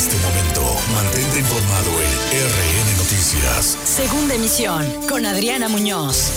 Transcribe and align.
este 0.00 0.16
momento, 0.16 0.62
mantente 0.94 1.40
informado 1.40 1.90
en 2.00 2.08
RN 2.48 2.96
Noticias. 2.96 3.76
Segunda 3.84 4.34
emisión 4.34 4.86
con 5.06 5.26
Adriana 5.26 5.68
Muñoz. 5.68 6.32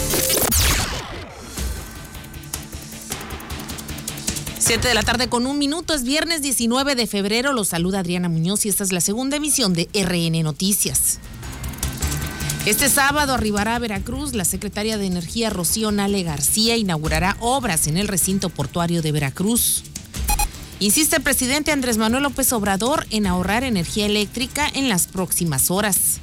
7 4.60 4.86
de 4.86 4.94
la 4.94 5.04
tarde 5.04 5.30
con 5.30 5.48
un 5.48 5.58
minuto, 5.60 5.94
es 5.94 6.04
viernes 6.04 6.42
19 6.42 6.96
de 6.96 7.08
febrero, 7.08 7.54
los 7.54 7.70
saluda 7.70 8.00
Adriana 8.00 8.28
Muñoz 8.28 8.66
y 8.66 8.70
esta 8.70 8.84
es 8.84 8.92
la 8.92 9.00
segunda 9.00 9.38
emisión 9.38 9.74
de 9.74 9.88
RN 9.94 10.44
Noticias. 10.44 11.20
Este 12.66 12.90
sábado 12.90 13.34
arribará 13.34 13.76
a 13.76 13.80
Veracruz 13.80 14.34
la 14.34 14.44
secretaria 14.44 14.98
de 14.98 15.06
Energía 15.06 15.50
Rocío 15.50 15.94
Nale 15.94 16.24
García 16.24 16.76
inaugurará 16.76 17.38
obras 17.40 17.88
en 17.88 17.96
el 17.96 18.10
recinto 18.10 18.50
portuario 18.50 19.02
de 19.02 19.14
Veracruz. 19.14 19.86
Insiste 20.84 21.16
el 21.16 21.22
presidente 21.22 21.72
Andrés 21.72 21.98
Manuel 21.98 22.24
López 22.24 22.52
Obrador 22.52 23.08
en 23.10 23.26
ahorrar 23.26 23.64
energía 23.64 24.06
eléctrica 24.06 24.68
en 24.74 24.90
las 24.90 25.08
próximas 25.08 25.72
horas. 25.72 26.20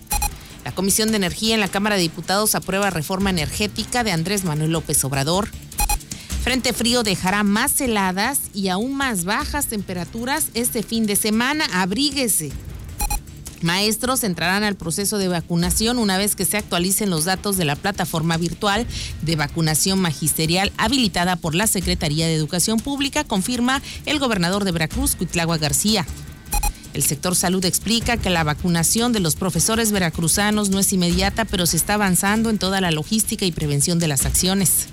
La 0.66 0.72
Comisión 0.74 1.08
de 1.08 1.16
Energía 1.16 1.54
en 1.54 1.60
la 1.60 1.68
Cámara 1.68 1.96
de 1.96 2.02
Diputados 2.02 2.54
aprueba 2.54 2.90
reforma 2.90 3.30
energética 3.30 4.04
de 4.04 4.12
Andrés 4.12 4.44
Manuel 4.44 4.72
López 4.72 5.02
Obrador. 5.02 5.48
Frente 6.44 6.74
frío 6.74 7.02
dejará 7.02 7.42
más 7.42 7.80
heladas 7.80 8.38
y 8.52 8.68
aún 8.68 8.94
más 8.94 9.24
bajas 9.24 9.68
temperaturas 9.68 10.48
este 10.52 10.82
fin 10.82 11.06
de 11.06 11.16
semana. 11.16 11.64
Abríguese. 11.72 12.52
Maestros 13.62 14.24
entrarán 14.24 14.64
al 14.64 14.76
proceso 14.76 15.18
de 15.18 15.28
vacunación 15.28 15.98
una 15.98 16.16
vez 16.16 16.34
que 16.34 16.44
se 16.44 16.56
actualicen 16.56 17.10
los 17.10 17.24
datos 17.26 17.56
de 17.56 17.66
la 17.66 17.76
plataforma 17.76 18.36
virtual 18.36 18.86
de 19.22 19.36
vacunación 19.36 19.98
magisterial 20.00 20.72
habilitada 20.78 21.36
por 21.36 21.54
la 21.54 21.66
Secretaría 21.66 22.26
de 22.26 22.34
Educación 22.34 22.78
Pública, 22.80 23.24
confirma 23.24 23.82
el 24.06 24.18
gobernador 24.18 24.64
de 24.64 24.72
Veracruz, 24.72 25.14
Cuitlagua 25.14 25.58
García. 25.58 26.06
El 26.94 27.02
sector 27.02 27.36
salud 27.36 27.64
explica 27.64 28.16
que 28.16 28.30
la 28.30 28.44
vacunación 28.44 29.12
de 29.12 29.20
los 29.20 29.36
profesores 29.36 29.92
veracruzanos 29.92 30.70
no 30.70 30.78
es 30.80 30.92
inmediata, 30.92 31.44
pero 31.44 31.66
se 31.66 31.76
está 31.76 31.94
avanzando 31.94 32.50
en 32.50 32.58
toda 32.58 32.80
la 32.80 32.90
logística 32.90 33.44
y 33.44 33.52
prevención 33.52 33.98
de 33.98 34.08
las 34.08 34.26
acciones. 34.26 34.88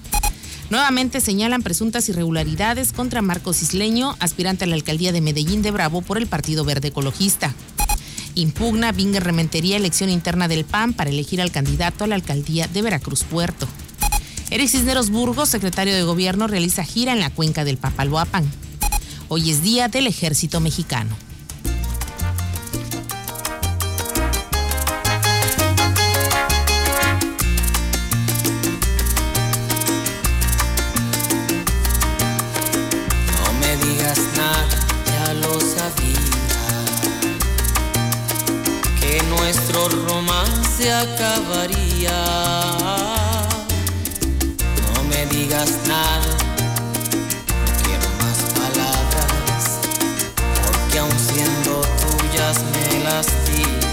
Nuevamente 0.70 1.22
señalan 1.22 1.64
presuntas 1.64 2.10
irregularidades 2.10 2.92
contra 2.92 3.22
Marcos 3.22 3.62
Isleño, 3.62 4.18
aspirante 4.20 4.66
a 4.66 4.68
la 4.68 4.76
alcaldía 4.76 5.14
de 5.14 5.22
Medellín 5.22 5.62
de 5.62 5.72
Bravo 5.72 6.02
por 6.02 6.18
el 6.18 6.28
Partido 6.28 6.66
Verde 6.66 6.90
Ecologista. 6.90 7.56
Impugna 8.38 8.92
Binger 8.92 9.24
Rementería 9.24 9.78
elección 9.78 10.12
interna 10.12 10.48
del 10.48 10.64
PAN 10.64 10.94
para 10.94 11.10
elegir 11.10 11.42
al 11.42 11.52
candidato 11.52 12.04
a 12.04 12.08
la 12.08 12.14
alcaldía 12.14 12.68
de 12.68 12.84
Veracruz 12.84 13.24
Puerto. 13.24 13.68
Eric 14.52 14.70
Cisneros 14.70 15.10
Burgos, 15.10 15.50
secretario 15.50 15.96
de 15.96 16.04
Gobierno, 16.04 16.46
realiza 16.46 16.84
gira 16.84 17.14
en 17.14 17.20
la 17.20 17.32
cuenca 17.32 17.66
del 17.66 17.78
Papalhuapan. 17.78 18.46
Hoy 19.28 19.50
es 19.50 19.64
Día 19.64 19.88
del 19.88 20.06
Ejército 20.06 20.60
Mexicano. 20.60 21.18
Acabaría. 41.00 42.20
No 44.94 45.04
me 45.04 45.26
digas 45.28 45.72
nada, 45.88 46.32
no 47.60 47.72
quiero 47.84 48.10
más 48.22 48.40
palabras, 48.58 49.64
porque 50.64 51.00
aun 51.00 51.20
siendo 51.20 51.82
tuyas 52.02 52.58
me 52.74 53.04
lastiman. 53.04 53.87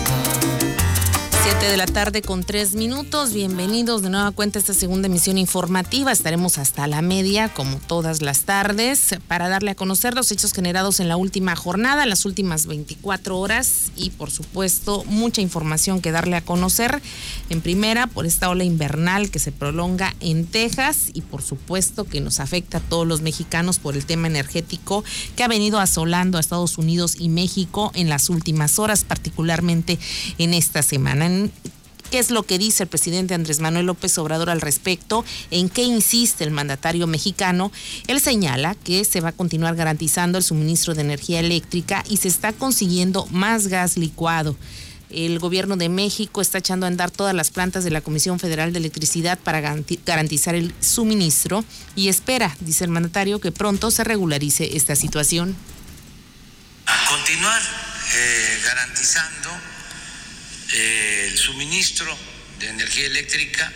7 1.45 1.67
de 1.67 1.77
la 1.77 1.85
tarde 1.85 2.23
con 2.23 2.43
3 2.43 2.75
minutos. 2.75 3.35
Bienvenidos 3.35 4.01
de 4.01 4.09
nueva 4.09 4.31
cuenta 4.31 4.59
a 4.59 4.61
esta 4.61 4.73
segunda 4.73 5.09
emisión 5.09 5.37
informativa. 5.37 6.11
Estaremos 6.11 6.57
hasta 6.57 6.87
la 6.87 7.03
media, 7.03 7.53
como 7.53 7.77
todas 7.81 8.23
las 8.23 8.45
tardes, 8.45 9.17
para 9.29 9.51
darle 9.51 9.73
a 9.73 9.75
conocer 9.75 10.15
los 10.15 10.33
hechos 10.33 10.55
generados 10.55 11.01
en 11.01 11.09
la 11.11 11.19
última 11.19 11.55
jornada, 11.55 12.07
las 12.07 12.25
últimas 12.25 12.65
24 12.65 13.39
horas 13.39 13.93
y, 13.95 14.09
por 14.09 14.31
supuesto, 14.31 15.05
mucha 15.05 15.43
información 15.43 16.01
que 16.01 16.13
darle 16.13 16.37
a 16.37 16.41
conocer. 16.41 17.03
En 17.51 17.61
primera, 17.61 18.07
por 18.07 18.25
esta 18.25 18.49
ola 18.49 18.65
invernal 18.65 19.31
que 19.31 19.39
se 19.39 19.53
prolonga 19.53 20.15
en 20.21 20.47
Texas 20.47 21.11
y, 21.13 21.21
por 21.21 21.43
supuesto, 21.43 22.05
que 22.05 22.23
nos 22.23 22.41
afecta 22.41 22.79
a 22.79 22.81
todos 22.81 23.07
los 23.07 23.21
mexicanos 23.21 23.79
por 23.79 23.97
el 23.97 24.07
tema 24.07 24.29
energético 24.29 25.05
que 25.37 25.45
ha 25.45 25.49
venido 25.49 25.79
asolando 25.79 26.39
a 26.39 26.41
Estados 26.41 26.79
Unidos 26.79 27.17
y 27.19 27.29
México 27.29 27.93
en 27.95 28.09
las 28.09 28.31
últimas 28.31 28.79
horas, 28.79 29.05
particularmente 29.05 29.99
en 30.39 30.55
esta 30.55 30.83
semana 30.83 31.34
qué 32.11 32.19
es 32.21 32.31
lo 32.31 32.45
que 32.45 32.59
dice 32.59 32.85
el 32.85 32.89
presidente 32.89 33.35
Andrés 33.35 33.59
Manuel 33.59 33.87
López 33.87 34.17
Obrador 34.19 34.49
al 34.49 34.61
respecto, 34.61 35.25
en 35.51 35.69
qué 35.69 35.83
insiste 35.83 36.45
el 36.45 36.53
mandatario 36.53 37.07
mexicano. 37.07 37.73
Él 38.07 38.21
señala 38.21 38.77
que 38.77 39.05
se 39.05 39.21
va 39.21 39.31
a 39.31 39.33
continuar 39.33 39.75
garantizando 39.75 40.39
el 40.39 40.45
suministro 40.45 40.95
de 40.95 41.01
energía 41.01 41.41
eléctrica 41.41 42.05
y 42.09 42.19
se 42.19 42.29
está 42.29 42.53
consiguiendo 42.53 43.27
más 43.33 43.67
gas 43.67 43.97
licuado. 43.97 44.57
El 45.11 45.39
gobierno 45.39 45.77
de 45.77 45.89
México 45.89 46.41
está 46.41 46.59
echando 46.59 46.87
a 46.87 46.89
andar 46.89 47.11
todas 47.11 47.35
las 47.35 47.51
plantas 47.51 47.85
de 47.85 47.91
la 47.91 48.01
Comisión 48.01 48.39
Federal 48.39 48.73
de 48.73 48.79
Electricidad 48.79 49.39
para 49.39 49.61
garantizar 49.61 50.55
el 50.55 50.73
suministro 50.81 51.65
y 51.95 52.09
espera, 52.09 52.57
dice 52.61 52.85
el 52.85 52.91
mandatario, 52.91 53.41
que 53.41 53.53
pronto 53.53 53.91
se 53.91 54.05
regularice 54.05 54.77
esta 54.77 54.97
situación. 54.97 55.57
Continuar 57.09 57.61
eh, 58.15 58.61
garantizando 58.65 59.51
el 60.75 61.39
suministro 61.39 62.17
de 62.59 62.69
energía 62.69 63.07
eléctrica. 63.07 63.73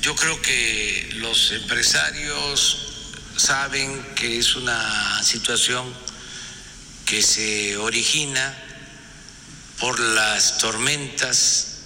Yo 0.00 0.16
creo 0.16 0.40
que 0.40 1.10
los 1.16 1.52
empresarios 1.52 3.12
saben 3.36 4.02
que 4.14 4.38
es 4.38 4.56
una 4.56 5.22
situación 5.22 5.94
que 7.04 7.22
se 7.22 7.76
origina 7.76 8.56
por 9.78 10.00
las 10.00 10.56
tormentas 10.58 11.80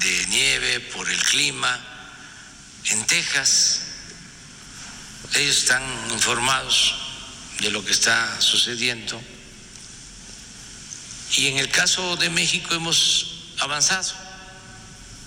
de 0.00 0.26
nieve, 0.28 0.80
por 0.80 1.10
el 1.10 1.22
clima 1.22 1.78
en 2.84 3.04
Texas. 3.06 3.80
Ellos 5.34 5.58
están 5.58 5.82
informados 6.12 6.94
de 7.60 7.70
lo 7.70 7.84
que 7.84 7.92
está 7.92 8.40
sucediendo 8.40 9.20
y 11.34 11.48
en 11.48 11.58
el 11.58 11.68
caso 11.70 12.16
de 12.16 12.30
México 12.30 12.74
hemos 12.74 13.54
avanzado 13.58 14.12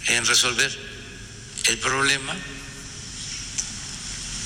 en 0.07 0.25
resolver 0.25 0.77
el 1.65 1.77
problema. 1.79 2.35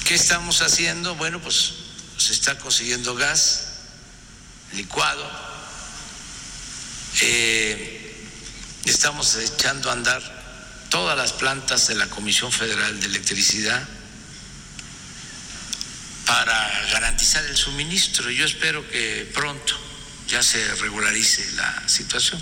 ¿Qué 0.06 0.16
estamos 0.16 0.62
haciendo? 0.62 1.16
Bueno, 1.16 1.40
pues 1.42 1.74
se 2.18 2.34
está 2.34 2.58
consiguiendo 2.58 3.16
gas 3.16 3.68
licuado. 4.74 5.30
Eh, 7.22 8.28
estamos 8.86 9.36
echando 9.36 9.90
a 9.90 9.94
andar 9.94 10.44
todas 10.90 11.18
las 11.18 11.34
plantas 11.34 11.88
de 11.88 11.96
la 11.96 12.08
Comisión 12.08 12.52
Federal 12.52 13.00
de 13.00 13.06
Electricidad 13.06 13.88
para 16.26 16.86
garantizar 16.92 17.46
el 17.46 17.56
suministro. 17.56 18.30
Yo 18.30 18.46
espero 18.46 18.88
que 18.90 19.30
pronto 19.34 19.93
ya 20.28 20.42
se 20.44 20.76
regularice 20.76 21.44
la 21.54 21.88
situación. 21.88 22.42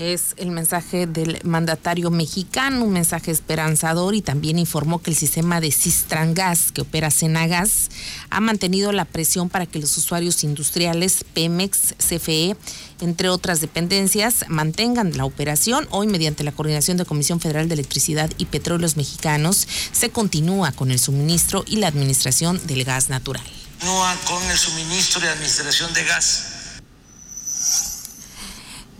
Es 0.00 0.34
el 0.38 0.50
mensaje 0.50 1.06
del 1.06 1.40
mandatario 1.44 2.10
mexicano, 2.10 2.84
un 2.84 2.92
mensaje 2.94 3.30
esperanzador 3.30 4.14
y 4.14 4.22
también 4.22 4.58
informó 4.58 5.02
que 5.02 5.10
el 5.10 5.16
sistema 5.16 5.60
de 5.60 5.70
Cistrangas 5.72 6.72
que 6.72 6.80
opera 6.80 7.10
Senagas 7.10 7.90
ha 8.30 8.40
mantenido 8.40 8.92
la 8.92 9.04
presión 9.04 9.50
para 9.50 9.66
que 9.66 9.78
los 9.78 9.94
usuarios 9.98 10.42
industriales 10.42 11.22
Pemex, 11.34 11.96
CFE, 11.98 12.56
entre 13.02 13.28
otras 13.28 13.60
dependencias, 13.60 14.46
mantengan 14.48 15.18
la 15.18 15.26
operación. 15.26 15.86
Hoy, 15.90 16.06
mediante 16.06 16.44
la 16.44 16.52
coordinación 16.52 16.96
de 16.96 17.04
Comisión 17.04 17.38
Federal 17.38 17.68
de 17.68 17.74
Electricidad 17.74 18.30
y 18.38 18.46
Petróleos 18.46 18.96
Mexicanos, 18.96 19.68
se 19.92 20.08
continúa 20.08 20.72
con 20.72 20.90
el 20.92 20.98
suministro 20.98 21.62
y 21.66 21.76
la 21.76 21.88
administración 21.88 22.58
del 22.66 22.84
gas 22.84 23.10
natural. 23.10 23.44
Continúa 23.80 24.16
con 24.24 24.42
el 24.50 24.56
suministro 24.56 25.22
y 25.22 25.28
administración 25.28 25.92
de 25.92 26.04
gas 26.04 26.49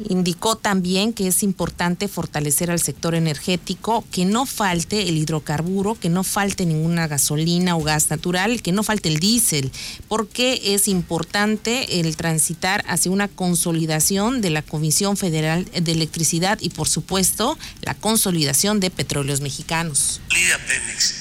Indicó 0.09 0.57
también 0.57 1.13
que 1.13 1.29
es 1.29 1.43
importante 1.43 2.09
fortalecer 2.09 2.71
al 2.71 2.81
sector 2.81 3.15
energético, 3.15 4.05
que 4.11 4.25
no 4.25 4.47
falte 4.47 5.09
el 5.09 5.17
hidrocarburo, 5.17 5.95
que 5.95 6.09
no 6.09 6.25
falte 6.25 6.67
ninguna 6.67 7.07
gasolina 7.07 7.77
o 7.77 7.83
gas 7.83 8.11
natural, 8.11 8.63
que 8.63 8.73
no 8.73 8.83
falte 8.83 9.09
el 9.09 9.21
diésel, 9.21 9.71
porque 10.09 10.75
es 10.75 10.89
importante 10.89 12.01
el 12.01 12.17
transitar 12.17 12.85
hacia 12.89 13.11
una 13.11 13.29
consolidación 13.29 14.41
de 14.41 14.51
la 14.51 14.63
Comisión 14.63 15.17
Federal 15.17 15.65
de 15.67 15.93
Electricidad 15.93 16.59
y, 16.61 16.71
por 16.71 16.89
supuesto, 16.89 17.59
la 17.83 17.95
consolidación 17.95 18.81
de 18.81 18.91
petróleos 18.91 19.41
mexicanos. 19.41 20.21
Pemex, 20.29 21.15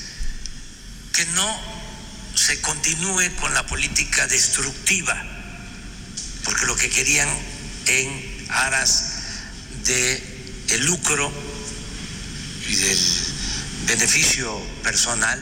que 1.13 1.25
no 1.27 1.47
se 2.35 2.61
continúe 2.61 3.35
con 3.39 3.53
la 3.53 3.65
política 3.65 4.27
destructiva 4.27 5.39
porque 6.43 6.65
lo 6.65 6.75
que 6.75 6.89
querían 6.89 7.29
en 7.87 8.28
aras 8.49 9.13
de 9.85 10.65
el 10.69 10.85
lucro 10.85 11.31
y 12.69 12.75
del 12.75 12.99
beneficio 13.87 14.59
personal 14.83 15.41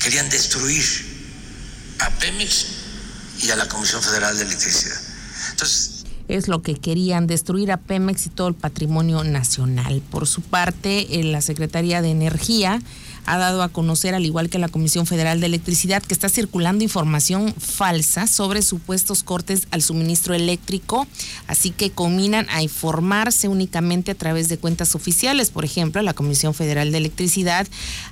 querían 0.00 0.28
destruir 0.30 0.84
a 2.00 2.10
Pemex 2.10 2.66
y 3.42 3.50
a 3.50 3.56
la 3.56 3.68
Comisión 3.68 4.02
Federal 4.02 4.36
de 4.36 4.44
Electricidad. 4.44 5.00
Entonces, 5.50 6.04
es 6.28 6.48
lo 6.48 6.62
que 6.62 6.74
querían, 6.74 7.26
destruir 7.26 7.70
a 7.72 7.76
Pemex 7.76 8.26
y 8.26 8.30
todo 8.30 8.48
el 8.48 8.54
patrimonio 8.54 9.22
nacional. 9.24 10.02
Por 10.10 10.26
su 10.26 10.40
parte, 10.42 11.06
la 11.24 11.40
Secretaría 11.40 12.02
de 12.02 12.10
Energía 12.10 12.80
ha 13.26 13.38
dado 13.38 13.62
a 13.62 13.68
conocer, 13.68 14.14
al 14.14 14.26
igual 14.26 14.48
que 14.48 14.58
la 14.58 14.68
Comisión 14.68 15.06
Federal 15.06 15.40
de 15.40 15.46
Electricidad, 15.46 16.02
que 16.02 16.14
está 16.14 16.28
circulando 16.28 16.84
información 16.84 17.54
falsa 17.54 18.26
sobre 18.26 18.62
supuestos 18.62 19.22
cortes 19.22 19.66
al 19.70 19.82
suministro 19.82 20.34
eléctrico, 20.34 21.06
así 21.46 21.70
que 21.70 21.90
combinan 21.90 22.46
a 22.50 22.62
informarse 22.62 23.48
únicamente 23.48 24.10
a 24.10 24.14
través 24.14 24.48
de 24.48 24.58
cuentas 24.58 24.94
oficiales. 24.94 25.50
Por 25.50 25.64
ejemplo, 25.64 26.02
la 26.02 26.14
Comisión 26.14 26.54
Federal 26.54 26.92
de 26.92 26.98
Electricidad 26.98 27.66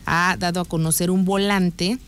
ha 0.07 0.37
dado 0.39 0.61
a 0.61 0.65
conocer 0.65 1.11
un 1.11 1.25
volante 1.25 1.99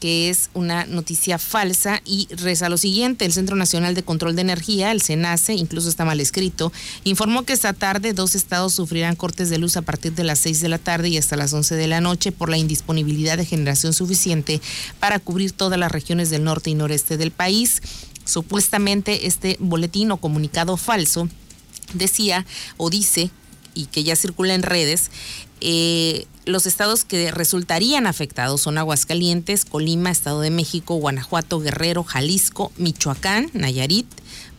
que 0.00 0.28
es 0.28 0.50
una 0.54 0.86
noticia 0.86 1.38
falsa 1.38 2.02
y 2.04 2.28
reza 2.30 2.68
lo 2.68 2.76
siguiente. 2.76 3.24
El 3.24 3.32
Centro 3.32 3.56
Nacional 3.56 3.94
de 3.94 4.02
Control 4.02 4.36
de 4.36 4.42
Energía, 4.42 4.92
el 4.92 5.02
CENACE, 5.02 5.54
incluso 5.54 5.88
está 5.88 6.04
mal 6.04 6.20
escrito, 6.20 6.72
informó 7.04 7.44
que 7.44 7.52
esta 7.52 7.72
tarde 7.72 8.12
dos 8.12 8.34
estados 8.34 8.74
sufrirán 8.74 9.16
cortes 9.16 9.50
de 9.50 9.58
luz 9.58 9.76
a 9.76 9.82
partir 9.82 10.12
de 10.12 10.24
las 10.24 10.38
6 10.40 10.60
de 10.60 10.68
la 10.68 10.78
tarde 10.78 11.08
y 11.08 11.18
hasta 11.18 11.36
las 11.36 11.52
11 11.52 11.74
de 11.76 11.86
la 11.86 12.00
noche 12.00 12.32
por 12.32 12.48
la 12.50 12.58
indisponibilidad 12.58 13.36
de 13.36 13.46
generación 13.46 13.92
suficiente 13.92 14.60
para 15.00 15.18
cubrir 15.18 15.52
todas 15.52 15.78
las 15.78 15.90
regiones 15.90 16.30
del 16.30 16.44
norte 16.44 16.70
y 16.70 16.74
noreste 16.74 17.16
del 17.16 17.30
país. 17.30 17.80
Supuestamente 18.24 19.26
este 19.26 19.56
boletín 19.60 20.10
o 20.10 20.16
comunicado 20.16 20.76
falso 20.76 21.28
decía 21.92 22.46
o 22.76 22.90
dice 22.90 23.30
y 23.74 23.86
que 23.86 24.04
ya 24.04 24.16
circula 24.16 24.54
en 24.54 24.62
redes, 24.62 25.10
eh, 25.60 26.26
los 26.46 26.66
estados 26.66 27.04
que 27.04 27.30
resultarían 27.30 28.06
afectados 28.06 28.62
son 28.62 28.78
Aguascalientes, 28.78 29.64
Colima, 29.64 30.10
Estado 30.10 30.40
de 30.40 30.50
México, 30.50 30.96
Guanajuato, 30.96 31.60
Guerrero, 31.60 32.04
Jalisco, 32.04 32.72
Michoacán, 32.76 33.50
Nayarit, 33.52 34.06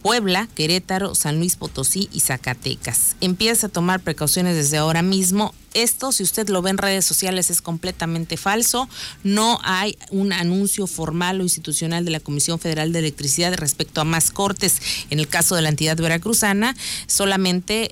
Puebla, 0.01 0.47
Querétaro, 0.53 1.15
San 1.15 1.39
Luis 1.39 1.55
Potosí 1.55 2.09
y 2.11 2.19
Zacatecas. 2.19 3.15
Empieza 3.21 3.67
a 3.67 3.69
tomar 3.71 4.01
precauciones 4.01 4.55
desde 4.55 4.77
ahora 4.77 5.01
mismo. 5.01 5.55
Esto, 5.73 6.11
si 6.11 6.21
usted 6.21 6.47
lo 6.49 6.61
ve 6.61 6.69
en 6.69 6.77
redes 6.77 7.05
sociales, 7.05 7.49
es 7.49 7.59
completamente 7.59 8.37
falso. 8.37 8.87
No 9.23 9.59
hay 9.63 9.97
un 10.11 10.31
anuncio 10.31 10.85
formal 10.85 11.41
o 11.41 11.43
institucional 11.43 12.05
de 12.05 12.11
la 12.11 12.19
Comisión 12.19 12.59
Federal 12.59 12.93
de 12.93 12.99
Electricidad 12.99 13.55
respecto 13.55 13.99
a 13.99 14.03
más 14.03 14.29
cortes. 14.29 14.79
En 15.09 15.19
el 15.19 15.27
caso 15.27 15.55
de 15.55 15.63
la 15.63 15.69
entidad 15.69 15.97
veracruzana, 15.97 16.75
solamente 17.07 17.89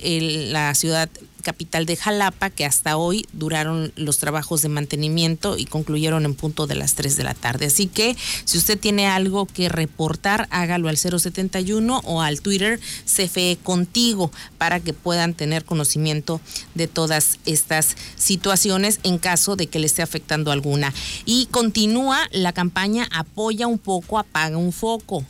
la 0.52 0.72
ciudad 0.76 1.10
capital 1.44 1.86
de 1.86 1.94
Jalapa, 1.94 2.50
que 2.50 2.64
hasta 2.64 2.96
hoy 2.96 3.26
duraron 3.32 3.92
los 3.94 4.18
trabajos 4.18 4.62
de 4.62 4.68
mantenimiento 4.68 5.56
y 5.56 5.66
concluyeron 5.66 6.24
en 6.24 6.34
punto 6.34 6.66
de 6.66 6.74
las 6.74 6.94
3 6.94 7.16
de 7.16 7.22
la 7.22 7.34
tarde. 7.34 7.66
Así 7.66 7.86
que 7.86 8.16
si 8.44 8.58
usted 8.58 8.76
tiene 8.78 9.06
algo 9.06 9.46
que 9.46 9.68
reportar, 9.68 10.48
hágalo 10.50 10.88
al 10.88 10.96
071 10.96 12.00
o 12.04 12.22
al 12.22 12.40
Twitter 12.40 12.80
CFE 13.04 13.58
Contigo 13.62 14.32
para 14.58 14.80
que 14.80 14.92
puedan 14.92 15.34
tener 15.34 15.64
conocimiento 15.64 16.40
de 16.74 16.88
todas 16.88 17.38
estas 17.46 17.96
situaciones 18.16 18.98
en 19.04 19.18
caso 19.18 19.54
de 19.54 19.68
que 19.68 19.78
le 19.78 19.86
esté 19.86 20.02
afectando 20.02 20.50
alguna. 20.50 20.92
Y 21.24 21.46
continúa 21.46 22.26
la 22.32 22.52
campaña 22.52 23.08
Apoya 23.12 23.66
un 23.66 23.78
poco, 23.78 24.18
apaga 24.18 24.56
un 24.56 24.72
foco. 24.72 25.24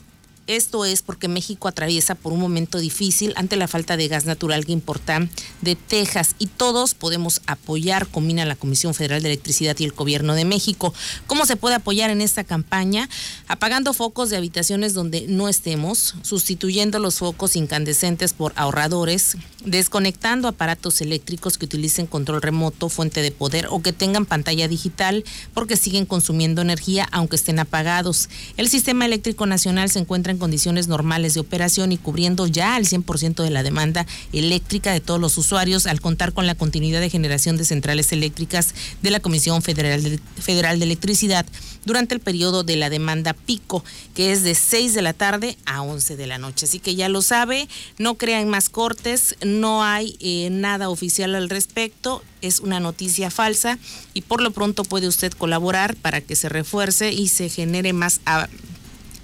Esto 0.46 0.84
es 0.84 1.00
porque 1.00 1.26
México 1.26 1.68
atraviesa 1.68 2.14
por 2.14 2.34
un 2.34 2.40
momento 2.40 2.76
difícil 2.76 3.32
ante 3.36 3.56
la 3.56 3.66
falta 3.66 3.96
de 3.96 4.08
gas 4.08 4.26
natural 4.26 4.66
que 4.66 4.72
importa 4.72 5.26
de 5.62 5.74
Texas 5.74 6.36
y 6.38 6.48
todos 6.48 6.92
podemos 6.92 7.40
apoyar, 7.46 8.06
combina 8.08 8.44
la 8.44 8.54
Comisión 8.54 8.92
Federal 8.92 9.22
de 9.22 9.30
Electricidad 9.30 9.74
y 9.78 9.84
el 9.84 9.92
Gobierno 9.92 10.34
de 10.34 10.44
México. 10.44 10.92
¿Cómo 11.26 11.46
se 11.46 11.56
puede 11.56 11.76
apoyar 11.76 12.10
en 12.10 12.20
esta 12.20 12.44
campaña? 12.44 13.08
Apagando 13.48 13.94
focos 13.94 14.28
de 14.28 14.36
habitaciones 14.36 14.92
donde 14.92 15.26
no 15.28 15.48
estemos, 15.48 16.14
sustituyendo 16.20 16.98
los 16.98 17.20
focos 17.20 17.56
incandescentes 17.56 18.34
por 18.34 18.52
ahorradores, 18.56 19.38
desconectando 19.64 20.46
aparatos 20.46 21.00
eléctricos 21.00 21.56
que 21.56 21.64
utilicen 21.64 22.06
control 22.06 22.42
remoto, 22.42 22.90
fuente 22.90 23.22
de 23.22 23.30
poder 23.30 23.68
o 23.70 23.80
que 23.80 23.94
tengan 23.94 24.26
pantalla 24.26 24.68
digital 24.68 25.24
porque 25.54 25.78
siguen 25.78 26.04
consumiendo 26.04 26.60
energía 26.60 27.08
aunque 27.12 27.36
estén 27.36 27.58
apagados. 27.58 28.28
El 28.58 28.68
sistema 28.68 29.06
eléctrico 29.06 29.46
nacional 29.46 29.88
se 29.88 30.00
encuentra 30.00 30.33
en 30.34 30.38
condiciones 30.38 30.88
normales 30.88 31.34
de 31.34 31.40
operación 31.40 31.92
y 31.92 31.96
cubriendo 31.96 32.46
ya 32.46 32.74
al 32.74 32.84
100% 32.84 33.42
de 33.42 33.50
la 33.50 33.62
demanda 33.62 34.06
eléctrica 34.32 34.92
de 34.92 35.00
todos 35.00 35.20
los 35.20 35.38
usuarios 35.38 35.86
al 35.86 36.00
contar 36.00 36.32
con 36.32 36.46
la 36.46 36.54
continuidad 36.54 37.00
de 37.00 37.10
generación 37.10 37.56
de 37.56 37.64
centrales 37.64 38.12
eléctricas 38.12 38.74
de 39.02 39.10
la 39.10 39.20
Comisión 39.20 39.62
Federal 39.62 40.02
de, 40.02 40.20
Federal 40.40 40.78
de 40.78 40.84
Electricidad 40.84 41.46
durante 41.84 42.14
el 42.14 42.20
periodo 42.20 42.62
de 42.64 42.76
la 42.76 42.90
demanda 42.90 43.34
pico, 43.34 43.84
que 44.14 44.32
es 44.32 44.42
de 44.42 44.54
6 44.54 44.94
de 44.94 45.02
la 45.02 45.12
tarde 45.12 45.56
a 45.66 45.82
11 45.82 46.16
de 46.16 46.26
la 46.26 46.38
noche. 46.38 46.66
Así 46.66 46.78
que 46.78 46.94
ya 46.94 47.08
lo 47.08 47.22
sabe, 47.22 47.68
no 47.98 48.16
crean 48.16 48.48
más 48.48 48.68
cortes, 48.68 49.36
no 49.44 49.84
hay 49.84 50.16
eh, 50.20 50.48
nada 50.50 50.88
oficial 50.88 51.34
al 51.34 51.50
respecto, 51.50 52.22
es 52.40 52.60
una 52.60 52.80
noticia 52.80 53.30
falsa 53.30 53.78
y 54.12 54.22
por 54.22 54.42
lo 54.42 54.50
pronto 54.50 54.84
puede 54.84 55.08
usted 55.08 55.32
colaborar 55.32 55.96
para 55.96 56.20
que 56.20 56.36
se 56.36 56.48
refuerce 56.48 57.12
y 57.12 57.28
se 57.28 57.48
genere 57.48 57.92
más... 57.92 58.20
Ah, 58.26 58.48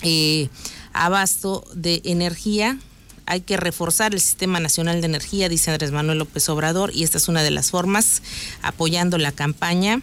eh, 0.03 0.49
abasto 0.93 1.65
de 1.75 2.03
energía. 2.05 2.79
Hay 3.27 3.43
que 3.43 3.57
reforzar 3.57 4.15
el 4.15 4.21
Sistema 4.21 4.61
Nacional 4.61 5.01
de 5.01 5.07
Energía, 5.07 5.49
dice 5.49 5.71
Andrés 5.71 5.93
Manuel 5.93 6.19
López 6.19 6.49
Obrador, 6.49 6.91
y 6.95 7.05
esta 7.05 7.19
es 7.19 7.29
una 7.29 7.43
de 7.43 7.51
las 7.51 7.71
formas, 7.71 8.23
apoyando 8.63 9.19
la 9.19 9.33
campaña 9.33 10.03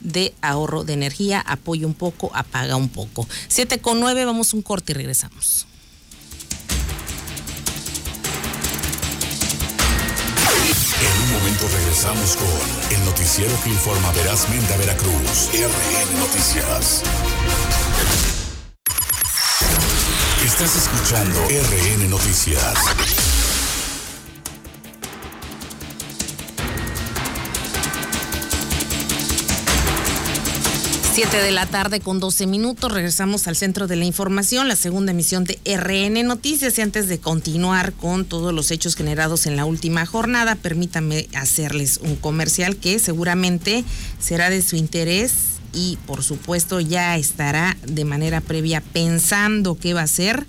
de 0.00 0.34
ahorro 0.42 0.84
de 0.84 0.92
energía, 0.92 1.40
apoya 1.40 1.86
un 1.86 1.94
poco, 1.94 2.30
apaga 2.34 2.76
un 2.76 2.88
poco. 2.88 3.26
7 3.48 3.78
con 3.80 4.00
9, 4.00 4.24
vamos 4.24 4.52
un 4.54 4.62
corte 4.62 4.92
y 4.92 4.94
regresamos. 4.94 5.66
En 10.98 11.22
un 11.22 11.32
momento 11.32 11.68
regresamos 11.68 12.36
con 12.36 12.96
el 12.96 13.04
noticiero 13.04 13.52
que 13.62 13.70
informa 13.70 14.12
verazmente 14.12 14.72
a 14.72 14.76
Veracruz. 14.78 15.50
RN 15.52 16.18
Noticias. 16.18 17.02
Estás 20.58 20.76
escuchando 20.90 21.38
RN 21.48 22.08
Noticias. 22.08 22.78
Siete 31.12 31.42
de 31.42 31.50
la 31.50 31.66
tarde 31.66 32.00
con 32.00 32.20
12 32.20 32.46
minutos. 32.46 32.90
Regresamos 32.90 33.46
al 33.48 33.56
centro 33.56 33.86
de 33.86 33.96
la 33.96 34.06
información, 34.06 34.66
la 34.66 34.76
segunda 34.76 35.12
emisión 35.12 35.44
de 35.44 35.60
RN 35.66 36.26
Noticias. 36.26 36.78
Y 36.78 36.80
antes 36.80 37.06
de 37.06 37.18
continuar 37.18 37.92
con 37.92 38.24
todos 38.24 38.54
los 38.54 38.70
hechos 38.70 38.96
generados 38.96 39.44
en 39.44 39.56
la 39.56 39.66
última 39.66 40.06
jornada, 40.06 40.54
permítanme 40.54 41.28
hacerles 41.34 41.98
un 41.98 42.16
comercial 42.16 42.76
que 42.78 42.98
seguramente 42.98 43.84
será 44.18 44.48
de 44.48 44.62
su 44.62 44.76
interés 44.76 45.55
y 45.76 45.98
por 46.06 46.24
supuesto 46.24 46.80
ya 46.80 47.16
estará 47.16 47.76
de 47.86 48.04
manera 48.04 48.40
previa 48.40 48.80
pensando 48.80 49.76
qué 49.78 49.94
va 49.94 50.00
a 50.00 50.04
hacer 50.04 50.46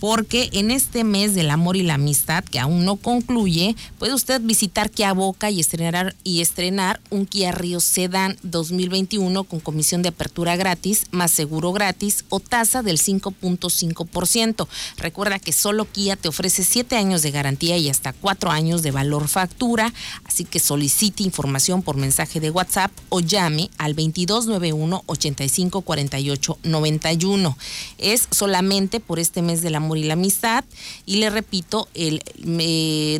porque 0.00 0.48
en 0.52 0.70
este 0.70 1.04
mes 1.04 1.34
del 1.34 1.50
amor 1.50 1.76
y 1.76 1.82
la 1.82 1.94
amistad, 1.94 2.42
que 2.42 2.58
aún 2.58 2.86
no 2.86 2.96
concluye, 2.96 3.76
puede 3.98 4.14
usted 4.14 4.40
visitar 4.40 4.90
Kia 4.90 5.12
Boca 5.12 5.50
y 5.50 5.60
estrenar, 5.60 6.16
y 6.24 6.40
estrenar 6.40 7.00
un 7.10 7.26
Kia 7.26 7.52
Río 7.52 7.80
Sedan 7.80 8.38
2021 8.42 9.44
con 9.44 9.60
comisión 9.60 10.00
de 10.00 10.08
apertura 10.08 10.56
gratis, 10.56 11.04
más 11.10 11.30
seguro 11.30 11.72
gratis 11.72 12.24
o 12.30 12.40
tasa 12.40 12.82
del 12.82 12.98
5.5%. 12.98 14.66
Recuerda 14.96 15.38
que 15.38 15.52
solo 15.52 15.84
Kia 15.84 16.16
te 16.16 16.28
ofrece 16.28 16.64
7 16.64 16.96
años 16.96 17.20
de 17.20 17.30
garantía 17.30 17.76
y 17.76 17.90
hasta 17.90 18.14
4 18.14 18.50
años 18.50 18.80
de 18.80 18.92
valor 18.92 19.28
factura, 19.28 19.92
así 20.24 20.44
que 20.44 20.60
solicite 20.60 21.24
información 21.24 21.82
por 21.82 21.96
mensaje 21.96 22.40
de 22.40 22.50
WhatsApp 22.50 22.90
o 23.10 23.20
llame 23.20 23.70
al 23.76 23.94
2291 23.94 25.02
8548 25.04 26.58
91. 26.62 27.58
Es 27.98 28.28
solamente 28.30 29.00
por 29.00 29.18
este 29.18 29.42
mes 29.42 29.60
del 29.60 29.74
amor 29.74 29.89
y 29.96 30.04
la 30.04 30.14
amistad. 30.14 30.64
Y 31.06 31.16
le 31.16 31.30
repito 31.30 31.88
el 31.94 32.22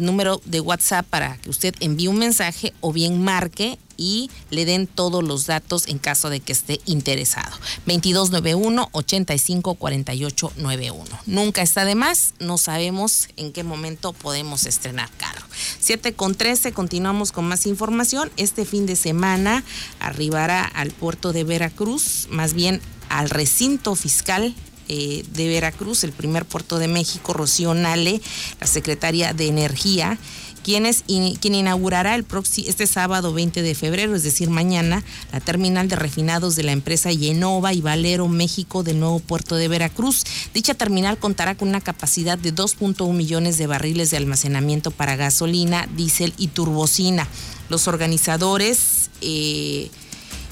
número 0.00 0.41
de 0.45 0.61
WhatsApp 0.61 1.07
para 1.07 1.37
que 1.39 1.50
usted 1.50 1.75
envíe 1.81 2.09
un 2.09 2.19
mensaje 2.19 2.73
o 2.81 2.93
bien 2.93 3.23
marque 3.23 3.79
y 4.00 4.31
le 4.49 4.65
den 4.65 4.87
todos 4.87 5.23
los 5.23 5.45
datos 5.45 5.87
en 5.87 5.99
caso 5.99 6.31
de 6.31 6.41
que 6.41 6.53
esté 6.53 6.81
interesado. 6.87 7.50
2291 7.85 8.89
854891. 8.93 11.05
Nunca 11.27 11.61
está 11.61 11.85
de 11.85 11.95
más, 11.95 12.33
no 12.39 12.57
sabemos 12.57 13.29
en 13.37 13.53
qué 13.53 13.62
momento 13.62 14.15
podemos 14.15 14.65
estrenar 14.65 15.11
carro. 15.19 15.43
7 15.81 16.15
con 16.15 16.35
13, 16.35 16.73
continuamos 16.73 17.31
con 17.31 17.47
más 17.47 17.67
información. 17.67 18.33
Este 18.39 18.65
fin 18.65 18.87
de 18.87 18.97
semana 18.97 19.65
arribará 20.00 20.65
al 20.65 20.93
puerto 20.93 21.35
de 21.35 21.45
Veracruz, 21.45 22.27
más 22.31 22.55
bien 22.55 22.81
al 23.11 23.29
recinto 23.29 23.95
fiscal 23.97 24.55
eh, 24.93 25.25
de 25.35 25.47
Veracruz, 25.47 26.03
el 26.03 26.11
primer 26.11 26.45
puerto 26.45 26.81
de 26.81 26.89
México, 26.89 27.33
Rocío 27.33 27.75
Nale, 27.75 28.21
la 28.61 28.67
secretaria 28.67 29.33
de 29.33 29.47
Energía, 29.47 30.19
quienes, 30.65 31.05
quien 31.07 31.55
inaugurará 31.55 32.17
el 32.17 32.27
este 32.67 32.89
sábado 32.89 33.33
20 33.33 33.63
de 33.63 33.75
febrero, 33.77 34.17
es 34.17 34.25
decir, 34.25 34.51
mañana, 34.51 35.05
la 35.33 35.39
terminal 35.39 35.87
de 35.87 35.95
refinados 35.95 36.57
de 36.57 36.65
la 36.65 36.73
empresa 36.73 37.13
Yenova 37.13 37.73
y 37.73 37.81
Valero 37.81 38.27
México 38.27 38.83
del 38.83 38.99
nuevo 38.99 39.21
puerto 39.21 39.55
de 39.55 39.69
Veracruz. 39.69 40.25
Dicha 40.55 40.75
terminal 40.75 41.19
contará 41.19 41.55
con 41.55 41.69
una 41.69 41.81
capacidad 41.81 42.37
de 42.37 42.53
2.1 42.53 43.13
millones 43.13 43.59
de 43.59 43.69
barriles 43.69 44.11
de 44.11 44.17
almacenamiento 44.17 44.91
para 44.91 45.15
gasolina, 45.15 45.89
diésel 45.97 46.35
y 46.37 46.49
turbocina. 46.49 47.29
Los 47.69 47.87
organizadores 47.87 49.11
eh, 49.21 49.89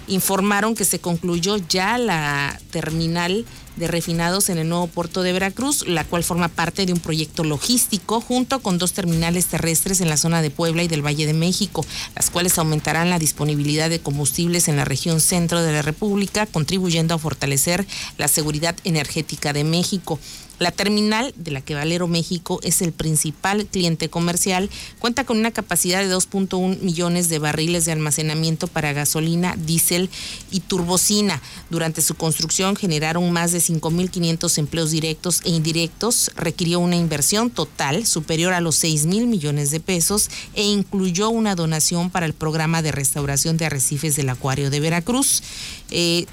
informaron 0.07 0.77
que 0.77 0.85
se 0.85 1.01
concluyó 1.01 1.57
ya 1.57 1.99
la 1.99 2.61
terminal 2.71 3.45
de 3.79 3.89
refinados 3.89 4.49
en 4.49 4.59
el 4.59 4.69
nuevo 4.69 4.87
puerto 4.87 5.23
de 5.23 5.33
Veracruz, 5.33 5.87
la 5.87 6.05
cual 6.05 6.25
forma 6.25 6.49
parte 6.49 6.85
de 6.85 6.93
un 6.93 7.01
proyecto 7.01 7.45
logístico 7.45 8.21
junto 8.21 8.61
con 8.61 8.79
dos 8.79 8.93
terminales 8.93 9.47
terrestres 9.47 10.01
en 10.01 10.09
la 10.09 10.17
zona 10.17 10.43
de 10.43 10.51
Puebla 10.51 10.83
y 10.83 10.89
del 10.89 11.05
Valle 11.05 11.27
de 11.27 11.33
México, 11.33 11.87
las 12.15 12.31
cuales 12.31 12.59
aumentarán 12.59 13.11
la 13.11 13.19
disponibilidad 13.19 13.89
de 13.89 14.01
combustibles 14.01 14.69
en 14.69 14.77
la 14.77 14.85
región 14.85 15.21
centro 15.21 15.63
de 15.63 15.73
la 15.73 15.83
República, 15.83 16.47
contribuyendo 16.47 17.15
a 17.15 17.19
fortalecer 17.19 17.87
la 18.17 18.29
seguridad 18.29 18.77
energética 18.85 19.53
de 19.53 19.65
México. 19.65 20.19
La 20.59 20.73
terminal 20.73 21.33
de 21.37 21.53
la 21.53 21.61
que 21.61 21.75
Valero 21.75 22.09
México 22.09 22.59
es 22.63 22.83
el 22.83 22.93
principal 22.93 23.67
cliente 23.67 24.09
comercial. 24.09 24.69
Cuenta 24.99 25.25
con 25.25 25.39
una 25.39 25.53
capacidad 25.53 26.01
de 26.01 26.13
2.1 26.13 26.81
millones 26.81 27.29
de 27.29 27.39
barriles 27.39 27.85
de 27.85 27.93
almacenamiento 27.93 28.67
para 28.67 28.93
gasolina, 28.93 29.55
diésel 29.57 30.11
y 30.51 30.61
turbocina. 30.61 31.41
Durante 31.71 32.03
su 32.03 32.15
construcción 32.15 32.75
generaron 32.75 33.31
más 33.31 33.53
de 33.53 33.59
5.500 33.59 34.59
empleos 34.59 34.91
directos 34.91 35.43
e 35.45 35.51
indirectos. 35.51 36.33
Requirió 36.35 36.81
una 36.81 36.97
inversión 36.97 37.51
total 37.51 38.07
superior 38.07 38.53
a 38.53 38.61
los 38.61 38.75
6 38.77 39.07
mil 39.07 39.27
millones 39.29 39.71
de 39.71 39.81
pesos 39.81 40.29
e 40.55 40.65
incluyó 40.65 41.31
una 41.31 41.55
donación 41.55 42.11
para 42.11 42.27
el 42.27 42.35
programa 42.35 42.83
de 42.83 42.93
restauración 42.93 43.57
de 43.57 43.67
arrecifes 43.67 44.17
del 44.17 44.29
Acuario 44.29 44.71
de 44.71 44.81
Veracruz. 44.81 45.43
Eh, 45.91 46.27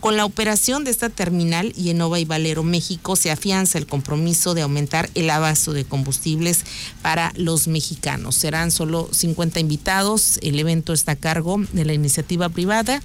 con 0.00 0.16
la 0.16 0.24
operación 0.24 0.84
de 0.84 0.90
esta 0.90 1.08
terminal, 1.08 1.72
Yenova 1.74 2.18
y 2.18 2.24
Valero 2.24 2.62
México 2.62 3.16
se 3.16 3.30
el 3.74 3.86
compromiso 3.86 4.54
de 4.54 4.62
aumentar 4.62 5.10
el 5.14 5.28
abasto 5.30 5.72
de 5.72 5.84
combustibles 5.84 6.64
para 7.02 7.32
los 7.36 7.68
mexicanos. 7.68 8.36
Serán 8.36 8.70
solo 8.70 9.08
50 9.12 9.60
invitados. 9.60 10.38
El 10.42 10.58
evento 10.58 10.92
está 10.92 11.12
a 11.12 11.16
cargo 11.16 11.60
de 11.72 11.84
la 11.84 11.92
iniciativa 11.92 12.48
privada 12.48 13.02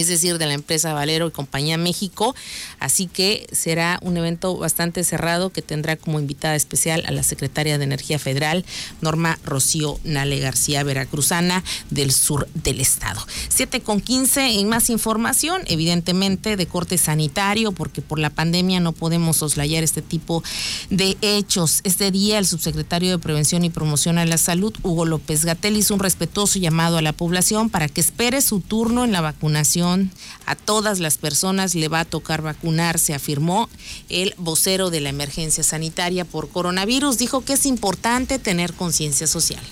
es 0.00 0.08
decir, 0.08 0.38
de 0.38 0.46
la 0.46 0.54
empresa 0.54 0.92
Valero 0.92 1.28
y 1.28 1.30
Compañía 1.30 1.76
México. 1.76 2.34
Así 2.80 3.06
que 3.06 3.46
será 3.52 3.98
un 4.02 4.16
evento 4.16 4.56
bastante 4.56 5.04
cerrado 5.04 5.50
que 5.50 5.62
tendrá 5.62 5.96
como 5.96 6.20
invitada 6.20 6.54
especial 6.54 7.04
a 7.06 7.10
la 7.10 7.22
secretaria 7.22 7.78
de 7.78 7.84
Energía 7.84 8.18
Federal, 8.18 8.64
Norma 9.00 9.38
Rocío 9.44 9.98
Nale 10.04 10.38
García, 10.38 10.82
veracruzana 10.82 11.64
del 11.90 12.12
sur 12.12 12.48
del 12.54 12.80
estado. 12.80 13.20
7 13.48 13.80
con 13.80 14.00
15 14.00 14.60
en 14.60 14.68
más 14.68 14.90
información, 14.90 15.62
evidentemente 15.66 16.56
de 16.56 16.66
corte 16.66 16.98
sanitario, 16.98 17.72
porque 17.72 18.02
por 18.02 18.18
la 18.18 18.30
pandemia 18.30 18.80
no 18.80 18.92
podemos 18.92 19.38
soslayar 19.38 19.82
este 19.82 20.02
tipo 20.02 20.42
de 20.90 21.16
hechos. 21.20 21.80
Este 21.84 22.10
día 22.10 22.38
el 22.38 22.46
subsecretario 22.46 23.10
de 23.10 23.18
Prevención 23.18 23.64
y 23.64 23.70
Promoción 23.70 24.18
a 24.18 24.26
la 24.26 24.38
Salud, 24.38 24.74
Hugo 24.82 25.04
López 25.04 25.44
Gatel, 25.44 25.76
hizo 25.76 25.94
un 25.94 26.00
respetuoso 26.00 26.58
llamado 26.58 26.98
a 26.98 27.02
la 27.02 27.12
población 27.12 27.70
para 27.70 27.88
que 27.88 28.00
espere 28.00 28.40
su 28.40 28.60
turno 28.60 29.04
en 29.04 29.12
la 29.12 29.20
vacunación 29.20 29.87
a 30.46 30.54
todas 30.56 30.98
las 30.98 31.18
personas 31.18 31.74
le 31.74 31.88
va 31.88 32.00
a 32.00 32.04
tocar 32.04 32.42
vacunarse, 32.42 33.14
afirmó 33.14 33.68
el 34.08 34.34
vocero 34.36 34.90
de 34.90 35.00
la 35.00 35.08
emergencia 35.08 35.62
sanitaria 35.64 36.24
por 36.24 36.50
coronavirus. 36.50 37.18
Dijo 37.18 37.44
que 37.44 37.54
es 37.54 37.66
importante 37.66 38.38
tener 38.38 38.72
conciencia 38.72 39.26
social. 39.26 39.62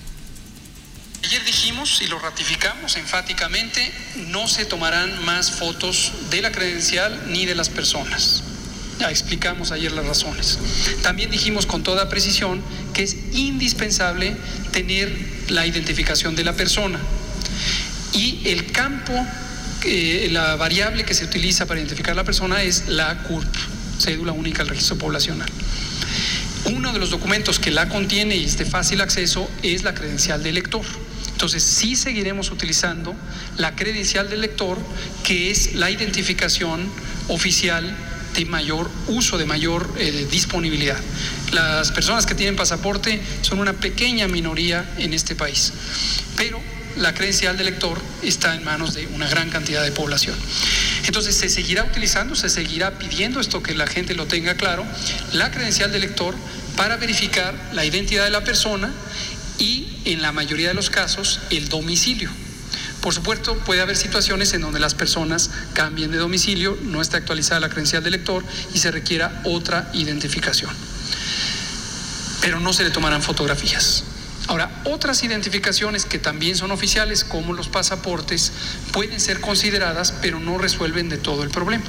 Ayer 1.25 1.45
dijimos 1.45 2.01
y 2.03 2.07
lo 2.07 2.19
ratificamos 2.19 2.97
enfáticamente, 2.97 3.93
no 4.29 4.47
se 4.47 4.65
tomarán 4.65 5.25
más 5.25 5.51
fotos 5.51 6.13
de 6.31 6.41
la 6.41 6.53
credencial 6.53 7.25
ni 7.29 7.47
de 7.47 7.55
las 7.55 7.69
personas. 7.69 8.45
Ya 9.01 9.11
explicamos 9.11 9.73
ayer 9.73 9.93
las 9.93 10.07
razones. 10.07 10.59
También 11.03 11.31
dijimos 11.31 11.67
con 11.67 11.83
toda 11.83 12.09
precisión 12.09 12.63
que 12.95 13.03
es 13.03 13.17
indispensable 13.33 14.37
tener 14.73 15.13
la 15.49 15.67
identificación 15.67 16.35
de 16.37 16.45
la 16.45 16.55
persona. 16.55 16.99
Y 18.13 18.49
el 18.49 18.73
campo 18.73 19.13
la 20.31 20.57
variable 20.57 21.05
que 21.05 21.15
se 21.15 21.25
utiliza 21.25 21.67
para 21.67 21.81
identificar 21.81 22.13
a 22.13 22.17
la 22.17 22.25
persona 22.25 22.63
es 22.63 22.89
la 22.89 23.23
CURP, 23.23 23.55
cédula 23.99 24.33
única 24.33 24.63
al 24.63 24.69
registro 24.69 24.97
poblacional. 24.99 25.49
Uno 26.67 26.93
de 26.93 26.99
los 26.99 27.11
documentos 27.11 27.59
que 27.59 27.71
la 27.71 27.89
contiene 27.89 28.37
y 28.37 28.45
es 28.45 28.59
de 28.59 28.65
fácil 28.65 29.01
acceso 29.01 29.49
es 29.63 29.85
la 29.85 29.95
credencial 29.95 30.43
del 30.43 30.57
lector. 30.57 30.85
Entonces 31.31 31.63
sí 31.63 31.97
seguiremos 31.97 32.51
utilizando 32.51 33.15
la 33.57 33.77
credencial 33.77 34.29
del 34.29 34.41
lector, 34.41 34.79
que 35.23 35.51
es 35.51 35.75
la 35.75 35.91
identificación 35.91 36.89
oficial 37.29 37.95
de 38.35 38.45
mayor 38.47 38.91
uso, 39.09 39.39
de 39.39 39.47
mayor 39.47 39.93
eh, 39.99 40.27
disponibilidad. 40.31 40.99
Las 41.53 41.93
personas 41.93 42.27
que 42.27 42.35
tienen 42.35 42.57
pasaporte 42.57 43.21
son 43.43 43.61
una 43.61 43.73
pequeña 43.73 44.29
minoría 44.29 44.85
en 44.99 45.15
este 45.15 45.35
país, 45.35 45.73
pero 46.37 46.61
la 46.97 47.15
credencial 47.15 47.57
del 47.57 47.67
lector 47.67 48.01
está 48.23 48.55
en 48.55 48.65
manos 48.65 48.95
de 48.95 49.07
una 49.09 49.29
gran 49.29 49.51
cantidad 49.51 49.83
de 49.83 49.93
población. 49.93 50.37
Entonces 51.07 51.37
se 51.37 51.49
seguirá 51.49 51.85
utilizando, 51.85 52.35
se 52.35 52.49
seguirá 52.49 52.99
pidiendo 52.99 53.41
esto 53.41 53.63
que 53.63 53.75
la 53.75 53.87
gente 53.87 54.15
lo 54.15 54.27
tenga 54.27 54.55
claro, 54.55 54.85
la 55.33 55.51
credencial 55.51 55.93
del 55.93 56.03
lector 56.03 56.35
para 56.77 56.97
verificar 56.97 57.55
la 57.73 57.85
identidad 57.85 58.25
de 58.25 58.31
la 58.31 58.45
persona 58.45 58.91
y 59.59 59.87
en 60.05 60.23
la 60.23 60.33
mayoría 60.33 60.69
de 60.69 60.75
los 60.75 60.91
casos 60.91 61.41
el 61.51 61.69
domicilio. 61.69 62.31
Por 63.01 63.15
supuesto, 63.15 63.57
puede 63.59 63.83
haber 63.83 63.97
situaciones 63.97 64.53
en 64.53 64.63
donde 64.63 64.81
las 64.81 64.95
personas 64.95 65.51
cambien 65.75 66.11
de 66.11 66.19
domicilio, 66.19 66.77
no 66.83 67.01
está 67.01 67.19
actualizada 67.19 67.61
la 67.61 67.69
credencial 67.69 68.03
del 68.03 68.13
lector 68.13 68.45
y 68.75 68.79
se 68.79 68.91
requiera 68.91 69.43
otra 69.45 69.89
identificación. 69.93 70.73
Pero 72.41 72.59
no 72.59 72.73
se 72.73 72.83
le 72.83 72.91
tomarán 72.91 73.23
fotografías. 73.23 74.03
Ahora, 74.49 74.71
otras 74.85 75.25
identificaciones 75.25 76.05
que 76.05 76.19
también 76.19 76.57
son 76.57 76.71
oficiales, 76.71 77.25
como 77.25 77.53
los 77.53 77.69
pasaportes, 77.69 78.53
pueden 78.93 79.21
ser 79.21 79.41
consideradas, 79.41 80.13
pero 80.23 80.39
no 80.39 80.59
resuelven 80.59 81.09
de 81.09 81.19
todo 81.19 81.43
el 81.43 81.51
problema. 81.51 81.85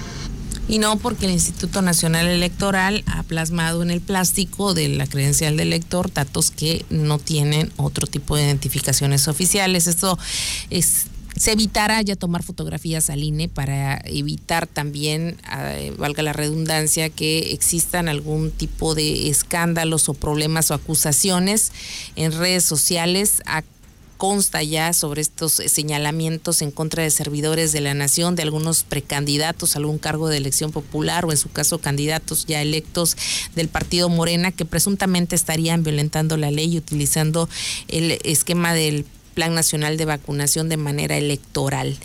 Y 0.67 0.79
no 0.79 0.97
porque 0.97 1.25
el 1.25 1.31
Instituto 1.31 1.81
Nacional 1.81 2.27
Electoral 2.27 3.03
ha 3.07 3.23
plasmado 3.23 3.83
en 3.83 3.91
el 3.91 4.01
plástico 4.01 4.73
de 4.73 4.89
la 4.89 5.07
credencial 5.07 5.55
del 5.55 5.67
elector 5.67 6.11
datos 6.11 6.51
que 6.51 6.85
no 6.89 7.19
tienen 7.19 7.71
otro 7.77 8.05
tipo 8.05 8.35
de 8.35 8.43
identificaciones 8.43 9.29
oficiales. 9.29 9.87
Esto 9.87 10.19
es 10.69 11.05
se 11.37 11.51
evitará 11.51 12.01
ya 12.01 12.15
tomar 12.15 12.43
fotografías 12.43 13.09
al 13.09 13.23
INE 13.23 13.49
para 13.49 14.01
evitar 14.05 14.67
también, 14.67 15.37
eh, 15.51 15.93
valga 15.97 16.23
la 16.23 16.33
redundancia, 16.33 17.09
que 17.09 17.51
existan 17.53 18.09
algún 18.09 18.51
tipo 18.51 18.95
de 18.95 19.29
escándalos 19.29 20.09
o 20.09 20.13
problemas 20.13 20.71
o 20.71 20.73
acusaciones 20.73 21.71
en 22.15 22.31
redes 22.31 22.63
sociales. 22.63 23.41
consta 24.17 24.63
ya 24.63 24.93
sobre 24.93 25.21
estos 25.21 25.53
señalamientos 25.53 26.63
en 26.63 26.71
contra 26.71 27.03
de 27.03 27.11
servidores 27.11 27.71
de 27.71 27.81
la 27.81 27.93
nación, 27.93 28.35
de 28.35 28.41
algunos 28.41 28.81
precandidatos 28.81 29.75
a 29.75 29.77
algún 29.77 29.99
cargo 29.99 30.27
de 30.27 30.37
elección 30.37 30.71
popular 30.71 31.25
o 31.25 31.31
en 31.31 31.37
su 31.37 31.51
caso 31.51 31.77
candidatos 31.77 32.47
ya 32.47 32.59
electos 32.63 33.15
del 33.55 33.67
partido 33.67 34.09
Morena 34.09 34.51
que 34.51 34.65
presuntamente 34.65 35.35
estarían 35.35 35.83
violentando 35.83 36.35
la 36.35 36.49
ley 36.49 36.73
y 36.73 36.77
utilizando 36.79 37.47
el 37.89 38.17
esquema 38.23 38.73
del 38.73 39.05
Plan 39.37 39.53
Nacional 39.53 39.97
de 39.97 40.05
Vacunación 40.05 40.67
de 40.67 40.77
manera 40.77 41.15
electoral. 41.15 41.95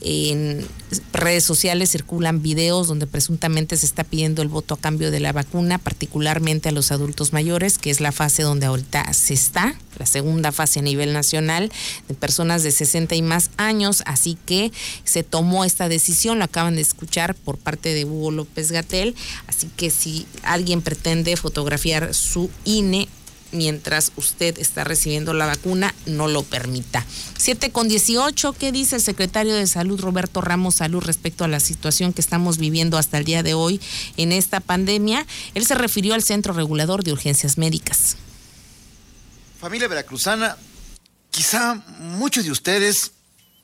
En 0.00 0.66
redes 1.12 1.44
sociales 1.44 1.90
circulan 1.90 2.40
videos 2.40 2.88
donde 2.88 3.06
presuntamente 3.06 3.76
se 3.76 3.84
está 3.84 4.04
pidiendo 4.04 4.40
el 4.40 4.48
voto 4.48 4.72
a 4.72 4.78
cambio 4.78 5.10
de 5.10 5.20
la 5.20 5.32
vacuna, 5.34 5.76
particularmente 5.76 6.70
a 6.70 6.72
los 6.72 6.90
adultos 6.90 7.34
mayores, 7.34 7.76
que 7.76 7.90
es 7.90 8.00
la 8.00 8.10
fase 8.10 8.42
donde 8.42 8.64
ahorita 8.64 9.12
se 9.12 9.34
está, 9.34 9.78
la 9.98 10.06
segunda 10.06 10.50
fase 10.50 10.78
a 10.78 10.82
nivel 10.82 11.12
nacional, 11.12 11.70
de 12.08 12.14
personas 12.14 12.62
de 12.62 12.70
60 12.70 13.16
y 13.16 13.20
más 13.20 13.50
años. 13.58 14.02
Así 14.06 14.38
que 14.46 14.72
se 15.04 15.24
tomó 15.24 15.66
esta 15.66 15.90
decisión, 15.90 16.38
lo 16.38 16.44
acaban 16.44 16.76
de 16.76 16.80
escuchar 16.80 17.34
por 17.34 17.58
parte 17.58 17.92
de 17.92 18.06
Hugo 18.06 18.30
López 18.30 18.72
Gatel. 18.72 19.14
Así 19.46 19.68
que 19.76 19.90
si 19.90 20.24
alguien 20.42 20.80
pretende 20.80 21.36
fotografiar 21.36 22.14
su 22.14 22.48
INE 22.64 23.08
mientras 23.52 24.12
usted 24.16 24.58
está 24.58 24.84
recibiendo 24.84 25.32
la 25.32 25.46
vacuna 25.46 25.94
no 26.06 26.28
lo 26.28 26.42
permita. 26.42 27.04
7 27.38 27.70
con 27.70 27.88
18, 27.88 28.52
¿qué 28.54 28.72
dice 28.72 28.96
el 28.96 29.02
secretario 29.02 29.54
de 29.54 29.66
Salud 29.66 30.00
Roberto 30.00 30.40
Ramos 30.40 30.76
Salud 30.76 31.02
respecto 31.02 31.44
a 31.44 31.48
la 31.48 31.60
situación 31.60 32.12
que 32.12 32.20
estamos 32.20 32.58
viviendo 32.58 32.98
hasta 32.98 33.18
el 33.18 33.24
día 33.24 33.42
de 33.42 33.54
hoy 33.54 33.80
en 34.16 34.32
esta 34.32 34.60
pandemia? 34.60 35.26
Él 35.54 35.66
se 35.66 35.74
refirió 35.74 36.14
al 36.14 36.22
Centro 36.22 36.52
Regulador 36.52 37.04
de 37.04 37.12
Urgencias 37.12 37.58
Médicas. 37.58 38.16
Familia 39.60 39.88
veracruzana, 39.88 40.56
quizá 41.30 41.74
muchos 41.98 42.44
de 42.44 42.50
ustedes 42.50 43.12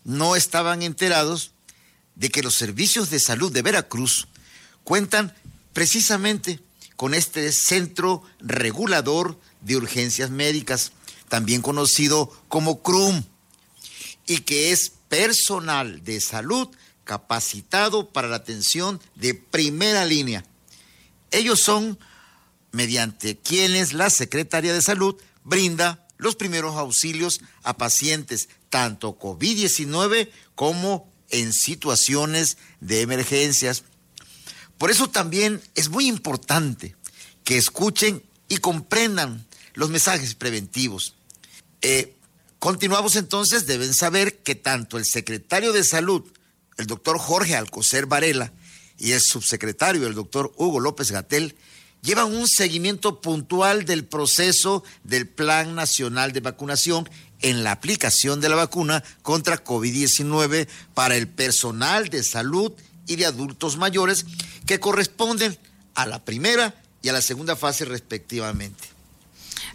no 0.05 0.37
estaban 0.37 0.83
enterados 0.83 1.53
de 2.15 2.31
que 2.31 2.43
los 2.43 2.55
servicios 2.55 3.11
de 3.11 3.21
salud 3.21 3.53
de 3.53 3.63
Veracruz 3.63 4.29
cuentan 4.85 5.35
precisamente 5.73 6.61
con 6.97 7.15
este 7.15 7.51
Centro 7.53 8.23
Regulador 8.41 9.39
de 9.65 9.77
Urgencias 9.77 10.31
Médicas, 10.31 10.93
también 11.29 11.63
conocido 11.63 12.31
como 12.49 12.83
CRUM, 12.83 13.25
y 14.27 14.39
que 14.39 14.73
es 14.73 14.93
personal 15.09 16.03
de 16.05 16.21
salud 16.21 16.69
capacitado 17.05 18.11
para 18.11 18.29
la 18.29 18.37
atención 18.37 19.01
de 19.15 19.35
primera 19.35 20.05
línea. 20.05 20.45
Ellos 21.31 21.61
son 21.61 21.99
mediante 22.73 23.37
quienes 23.37 23.93
la 23.93 24.11
Secretaría 24.11 24.73
de 24.73 24.83
Salud 24.83 25.17
brinda 25.45 26.07
los 26.17 26.37
primeros 26.37 26.77
auxilios 26.77 27.41
a 27.63 27.77
pacientes, 27.77 28.49
tanto 28.71 29.19
COVID-19 29.19 30.31
como 30.55 31.13
en 31.31 31.53
situaciones 31.53 32.57
de 32.81 33.03
emergencias. 33.03 33.85
Por 34.79 34.91
eso 34.91 35.09
también 35.11 35.61
es 35.75 35.89
muy 35.89 36.07
importante 36.07 36.97
que 37.45 37.59
escuchen 37.59 38.23
y 38.49 38.59
comprendan 38.59 39.47
los 39.75 39.91
mensajes 39.91 40.35
preventivos. 40.35 41.15
Eh, 41.83 42.17
continuamos 42.59 43.17
entonces, 43.17 43.67
deben 43.67 43.93
saber 43.93 44.39
que 44.39 44.55
tanto 44.55 44.97
el 44.97 45.05
secretario 45.05 45.73
de 45.73 45.85
Salud, 45.85 46.25
el 46.79 46.87
doctor 46.87 47.19
Jorge 47.19 47.57
Alcocer 47.57 48.07
Varela, 48.07 48.53
y 48.99 49.13
el 49.13 49.21
subsecretario, 49.21 50.07
el 50.07 50.15
doctor 50.15 50.53
Hugo 50.57 50.81
López 50.81 51.11
Gatel, 51.11 51.57
llevan 52.03 52.35
un 52.35 52.49
seguimiento 52.49 53.21
puntual 53.21 53.85
del 53.85 54.05
proceso 54.05 54.85
del 55.03 55.27
Plan 55.27 55.75
Nacional 55.75 56.33
de 56.33 56.41
Vacunación 56.41 57.09
en 57.41 57.65
la 57.65 57.73
aplicación 57.73 58.41
de 58.41 58.49
la 58.49 58.57
vacuna 58.57 59.03
contra 59.23 59.65
COVID-19 59.65 60.69
para 60.95 61.17
el 61.17 61.29
personal 61.29 62.09
de 62.09 62.23
salud 62.23 62.73
y 63.07 63.17
de 63.17 63.27
adultos 63.27 63.77
mayores 63.77 64.27
que 64.67 64.81
corresponden 64.81 65.59
a 65.95 66.07
la 66.07 66.25
primera 66.25 66.75
y 67.03 67.09
a 67.09 67.13
la 67.13 67.21
segunda 67.21 67.57
fase 67.57 67.85
respectivamente. 67.85 68.94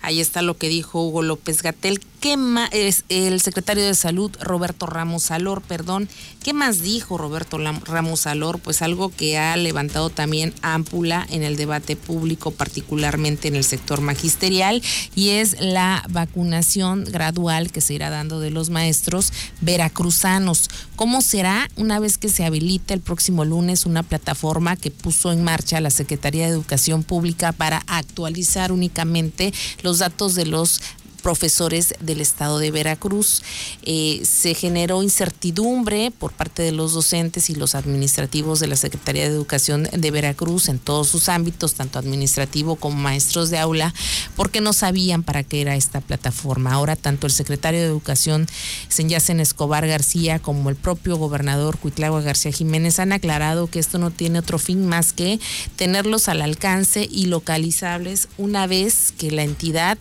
Ahí 0.01 0.19
está 0.19 0.41
lo 0.41 0.57
que 0.57 0.69
dijo 0.69 1.03
Hugo 1.03 1.21
López 1.21 1.61
Gatel. 1.61 1.99
¿Qué 2.19 2.35
más, 2.35 2.69
es 2.73 3.05
el 3.07 3.39
secretario 3.39 3.85
de 3.85 3.95
Salud, 3.95 4.31
Roberto 4.41 4.85
Ramos 4.85 5.31
Alor, 5.31 5.61
perdón? 5.61 6.09
¿Qué 6.43 6.53
más 6.53 6.81
dijo 6.81 7.17
Roberto 7.17 7.57
Ramos 7.57 8.27
Alor? 8.27 8.59
Pues 8.59 8.81
algo 8.81 9.09
que 9.09 9.37
ha 9.37 9.55
levantado 9.55 10.09
también 10.09 10.53
ámpula 10.61 11.25
en 11.29 11.43
el 11.43 11.55
debate 11.55 11.95
público, 11.95 12.51
particularmente 12.51 13.47
en 13.47 13.55
el 13.55 13.63
sector 13.63 14.01
magisterial, 14.01 14.81
y 15.15 15.29
es 15.29 15.61
la 15.61 16.03
vacunación 16.09 17.05
gradual 17.05 17.71
que 17.71 17.79
se 17.79 17.93
irá 17.93 18.09
dando 18.09 18.41
de 18.41 18.51
los 18.51 18.69
maestros 18.69 19.31
veracruzanos. 19.61 20.69
¿Cómo 20.97 21.21
será 21.21 21.69
una 21.77 21.99
vez 21.99 22.17
que 22.17 22.27
se 22.27 22.43
habilite 22.43 22.93
el 22.93 22.99
próximo 22.99 23.45
lunes 23.45 23.85
una 23.85 24.03
plataforma 24.03 24.75
que 24.75 24.91
puso 24.91 25.31
en 25.31 25.43
marcha 25.43 25.79
la 25.79 25.89
Secretaría 25.89 26.45
de 26.45 26.51
Educación 26.51 27.03
Pública 27.03 27.53
para 27.53 27.83
actualizar 27.87 28.73
únicamente 28.73 29.53
los 29.83 29.88
datos 29.97 30.35
de 30.35 30.45
los 30.45 30.81
profesores 31.19 31.93
del 31.99 32.21
estado 32.21 32.59
de 32.59 32.71
Veracruz. 32.71 33.43
Eh, 33.83 34.21
se 34.23 34.53
generó 34.53 35.03
incertidumbre 35.03 36.11
por 36.11 36.31
parte 36.31 36.63
de 36.63 36.71
los 36.71 36.93
docentes 36.93 37.49
y 37.49 37.55
los 37.55 37.75
administrativos 37.75 38.59
de 38.59 38.67
la 38.67 38.75
Secretaría 38.75 39.23
de 39.23 39.35
Educación 39.35 39.87
de 39.91 40.11
Veracruz 40.11 40.69
en 40.69 40.79
todos 40.79 41.07
sus 41.07 41.29
ámbitos, 41.29 41.75
tanto 41.75 41.99
administrativo 41.99 42.75
como 42.75 42.97
maestros 42.97 43.49
de 43.49 43.59
aula, 43.59 43.93
porque 44.35 44.61
no 44.61 44.73
sabían 44.73 45.23
para 45.23 45.43
qué 45.43 45.61
era 45.61 45.75
esta 45.75 46.01
plataforma. 46.01 46.73
Ahora 46.73 46.95
tanto 46.95 47.27
el 47.27 47.33
secretario 47.33 47.79
de 47.79 47.87
Educación, 47.87 48.47
Senyacen 48.87 49.39
Escobar 49.39 49.87
García, 49.87 50.39
como 50.39 50.69
el 50.69 50.75
propio 50.75 51.17
gobernador 51.17 51.77
Cuitlagua 51.77 52.21
García 52.21 52.51
Jiménez 52.51 52.99
han 52.99 53.11
aclarado 53.11 53.67
que 53.67 53.79
esto 53.79 53.97
no 53.97 54.11
tiene 54.11 54.39
otro 54.39 54.59
fin 54.59 54.87
más 54.87 55.13
que 55.13 55.39
tenerlos 55.75 56.27
al 56.27 56.41
alcance 56.41 57.07
y 57.09 57.25
localizables 57.25 58.27
una 58.37 58.67
vez 58.67 59.13
que 59.17 59.31
la 59.31 59.43
entidad 59.43 59.97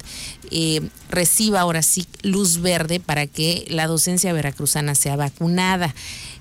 eh, 0.50 0.88
reciba 1.10 1.60
ahora 1.60 1.82
sí 1.82 2.06
luz 2.22 2.60
verde 2.60 3.00
para 3.00 3.26
que 3.26 3.66
la 3.68 3.86
docencia 3.86 4.32
veracruzana 4.32 4.94
sea 4.94 5.16
vacunada. 5.16 5.94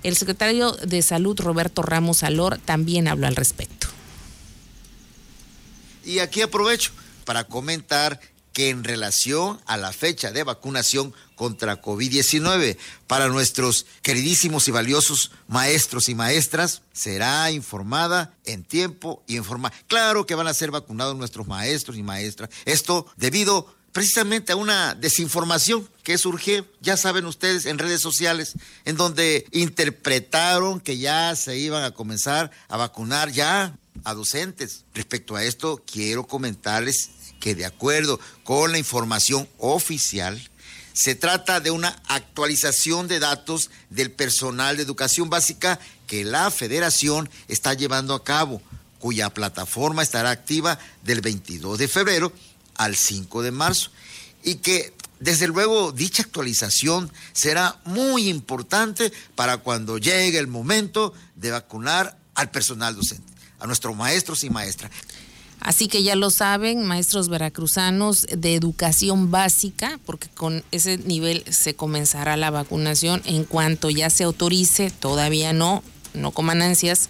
El 0.03 0.15
secretario 0.15 0.71
de 0.71 1.01
Salud, 1.01 1.39
Roberto 1.39 1.81
Ramos 1.81 2.23
Alor, 2.23 2.57
también 2.57 3.07
habló 3.07 3.27
al 3.27 3.35
respecto. 3.35 3.87
Y 6.05 6.19
aquí 6.19 6.41
aprovecho 6.41 6.91
para 7.25 7.43
comentar 7.43 8.19
que 8.57 8.69
en 8.69 8.83
relación 8.83 9.61
a 9.67 9.77
la 9.77 9.93
fecha 9.93 10.31
de 10.31 10.43
vacunación 10.43 11.13
contra 11.35 11.79
COVID-19 11.79 12.75
para 13.05 13.27
nuestros 13.27 13.85
queridísimos 14.01 14.67
y 14.67 14.71
valiosos 14.71 15.29
maestros 15.47 16.09
y 16.09 16.15
maestras 16.15 16.81
será 16.91 17.51
informada 17.51 18.33
en 18.45 18.63
tiempo 18.63 19.21
y 19.27 19.35
en 19.35 19.43
forma. 19.43 19.71
Claro 19.85 20.25
que 20.25 20.33
van 20.33 20.47
a 20.47 20.55
ser 20.55 20.71
vacunados 20.71 21.15
nuestros 21.15 21.45
maestros 21.45 21.97
y 21.97 22.01
maestras. 22.01 22.49
Esto 22.65 23.05
debido 23.15 23.76
precisamente 23.91 24.51
a 24.51 24.55
una 24.55 24.95
desinformación 24.95 25.89
que 26.03 26.17
surgió, 26.17 26.65
ya 26.81 26.97
saben 26.97 27.25
ustedes, 27.25 27.65
en 27.65 27.79
redes 27.79 28.01
sociales, 28.01 28.53
en 28.85 28.95
donde 28.95 29.45
interpretaron 29.51 30.79
que 30.79 30.97
ya 30.97 31.35
se 31.35 31.57
iban 31.57 31.83
a 31.83 31.91
comenzar 31.91 32.51
a 32.67 32.77
vacunar 32.77 33.31
ya 33.31 33.77
a 34.03 34.13
docentes. 34.13 34.85
Respecto 34.93 35.35
a 35.35 35.43
esto, 35.43 35.83
quiero 35.91 36.25
comentarles 36.27 37.09
que 37.39 37.55
de 37.55 37.65
acuerdo 37.65 38.19
con 38.43 38.71
la 38.71 38.77
información 38.77 39.47
oficial, 39.57 40.41
se 40.93 41.13
trata 41.13 41.59
de 41.59 41.69
una 41.69 41.89
actualización 42.07 43.07
de 43.07 43.19
datos 43.19 43.69
del 43.91 44.11
personal 44.11 44.77
de 44.77 44.83
educación 44.83 45.29
básica 45.29 45.79
que 46.07 46.23
la 46.23 46.49
federación 46.49 47.29
está 47.47 47.75
llevando 47.75 48.15
a 48.15 48.23
cabo, 48.23 48.61
cuya 48.99 49.29
plataforma 49.29 50.01
estará 50.01 50.31
activa 50.31 50.79
del 51.03 51.21
22 51.21 51.77
de 51.77 51.87
febrero 51.87 52.33
al 52.77 52.95
5 52.95 53.41
de 53.41 53.51
marzo 53.51 53.91
y 54.43 54.55
que 54.55 54.93
desde 55.19 55.47
luego 55.47 55.91
dicha 55.91 56.23
actualización 56.23 57.11
será 57.33 57.79
muy 57.85 58.29
importante 58.29 59.11
para 59.35 59.57
cuando 59.57 59.97
llegue 59.97 60.37
el 60.37 60.47
momento 60.47 61.13
de 61.35 61.51
vacunar 61.51 62.17
al 62.35 62.51
personal 62.51 62.95
docente, 62.95 63.33
a 63.59 63.67
nuestros 63.67 63.95
maestros 63.95 64.43
y 64.43 64.49
maestras. 64.49 64.91
Así 65.59 65.87
que 65.87 66.03
ya 66.03 66.15
lo 66.15 66.29
saben, 66.29 66.85
maestros 66.85 67.29
veracruzanos 67.29 68.27
de 68.29 68.53
educación 68.53 69.31
básica, 69.31 69.99
porque 70.05 70.29
con 70.29 70.63
ese 70.71 70.99
nivel 70.99 71.43
se 71.49 71.75
comenzará 71.75 72.37
la 72.37 72.51
vacunación 72.51 73.23
en 73.25 73.43
cuanto 73.43 73.89
ya 73.89 74.11
se 74.11 74.23
autorice, 74.23 74.91
todavía 74.91 75.53
no, 75.53 75.83
no 76.13 76.31
coman 76.31 76.61
ansias, 76.61 77.09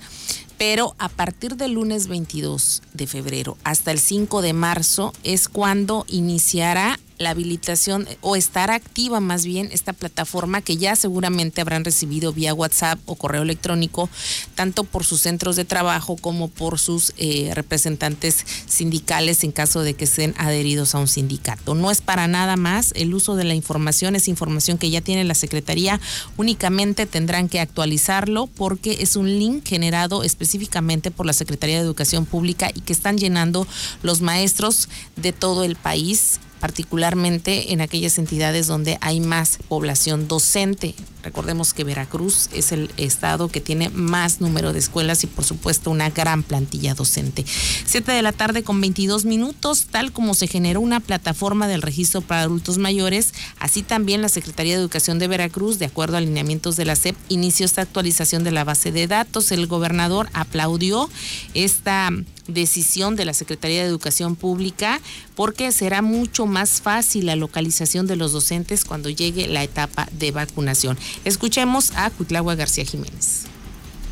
pero 0.58 0.96
a 0.98 1.10
partir 1.10 1.56
del 1.56 1.74
lunes 1.74 2.08
22 2.08 2.82
de 2.94 3.08
febrero 3.08 3.58
hasta 3.64 3.92
el 3.92 4.00
5 4.00 4.42
de 4.42 4.54
marzo 4.54 5.14
es 5.24 5.50
cuando 5.50 6.06
iniciará 6.08 7.00
la 7.18 7.32
habilitación 7.32 8.08
o 8.22 8.36
estar 8.36 8.72
activa 8.72 9.20
más 9.20 9.46
bien 9.46 9.70
esta 9.72 9.94
plataforma 9.94 10.62
que 10.62 10.78
ya 10.78 10.96
seguramente 10.96 11.62
habrán 11.62 11.84
recibido 11.84 12.34
vía 12.34 12.54
WhatsApp 12.54 13.00
o 13.06 13.16
correo 13.16 13.42
electrónico, 13.42 14.10
tanto 14.56 14.84
por 14.84 15.04
sus 15.04 15.22
centros 15.22 15.56
de 15.56 15.66
trabajo 15.66 16.16
como 16.18 16.48
por 16.48 16.80
sus 16.80 17.14
eh, 17.18 17.52
representantes 17.54 18.46
sindicales 18.68 19.44
en 19.44 19.52
caso 19.52 19.82
de 19.82 19.94
que 19.94 20.06
estén 20.06 20.36
adheridos 20.38 20.96
a 20.96 21.00
un 21.00 21.08
sindicato. 21.08 21.76
No 21.76 21.92
es 21.92 22.02
para 22.02 22.28
nada 22.28 22.56
más 22.56 22.92
el 22.96 23.14
uso 23.14 23.36
de 23.36 23.44
la 23.44 23.54
información, 23.54 24.16
es 24.16 24.28
información 24.28 24.78
que 24.78 24.90
ya 24.90 25.02
tiene 25.02 25.24
la 25.24 25.36
Secretaría, 25.36 26.00
únicamente 26.38 27.06
tendrán 27.06 27.50
que 27.50 27.60
actualizarlo 27.60 28.48
porque 28.48 28.98
es 29.02 29.16
un 29.16 29.28
link 29.28 29.68
generado 29.68 30.24
específicamente 30.24 31.12
por 31.12 31.26
la 31.26 31.34
Secretaría 31.34 31.78
de 31.78 31.84
Educación 31.84 32.26
Pública 32.26 32.70
y 32.74 32.82
que 32.82 32.94
están 32.94 33.18
llenando 33.18 33.68
los 34.04 34.22
maestros 34.22 34.90
de 35.16 35.34
todo 35.34 35.64
el 35.64 35.76
país 35.76 36.40
particularmente 36.60 37.74
en 37.74 37.82
aquellas 37.82 38.18
entidades 38.18 38.68
donde 38.68 38.98
hay 39.02 39.20
más 39.20 39.60
población 39.68 40.28
docente. 40.28 40.96
Recordemos 41.24 41.74
que 41.74 41.84
Veracruz 41.84 42.50
es 42.54 42.72
el 42.72 42.90
estado 42.96 43.50
que 43.50 43.60
tiene 43.60 43.90
más 43.90 44.40
número 44.40 44.72
de 44.72 44.80
escuelas 44.80 45.24
y 45.24 45.28
por 45.28 45.44
supuesto 45.44 45.92
una 45.92 46.10
gran 46.10 46.42
plantilla 46.42 46.94
docente. 46.94 47.46
Siete 47.86 48.14
de 48.14 48.22
la 48.22 48.32
tarde 48.32 48.64
con 48.64 48.80
22 48.80 49.26
minutos, 49.26 49.88
tal 49.92 50.12
como 50.14 50.34
se 50.34 50.48
generó 50.48 50.80
una 50.80 51.00
plataforma 51.00 51.68
del 51.68 51.82
registro 51.82 52.22
para 52.22 52.44
adultos 52.44 52.78
mayores, 52.78 53.34
así 53.60 53.84
también 53.84 54.22
la 54.22 54.30
Secretaría 54.30 54.76
de 54.76 54.80
Educación 54.80 55.20
de 55.20 55.28
Veracruz, 55.28 55.80
de 55.80 55.86
acuerdo 55.86 56.16
a 56.16 56.20
alineamientos 56.20 56.78
de 56.78 56.86
la 56.86 56.96
SEP, 56.96 57.18
inició 57.30 57.66
esta 57.66 57.82
actualización 57.82 58.44
de 58.44 58.52
la 58.52 58.64
base 58.64 58.92
de 58.92 59.08
datos. 59.08 59.52
El 59.52 59.68
gobernador 59.68 60.30
aplaudió 60.34 61.10
esta 61.54 62.10
decisión 62.48 63.16
de 63.16 63.26
la 63.26 63.34
Secretaría 63.34 63.82
de 63.82 63.88
Educación 63.88 64.36
Pública 64.36 65.00
porque 65.36 65.72
será 65.72 66.02
mucho 66.02 66.46
más 66.46 66.82
fácil 66.82 67.26
la 67.28 67.36
localización 67.36 68.08
de 68.08 68.16
los 68.16 68.32
docentes 68.32 68.86
cuando 68.86 69.10
llegue 69.10 69.48
la 69.48 69.64
etapa 69.64 70.08
de 70.12 70.32
vacunación. 70.32 70.98
Escuchemos 71.26 71.92
a 71.96 72.10
Cutlagua 72.10 72.56
García 72.56 72.86
Jiménez. 72.86 73.46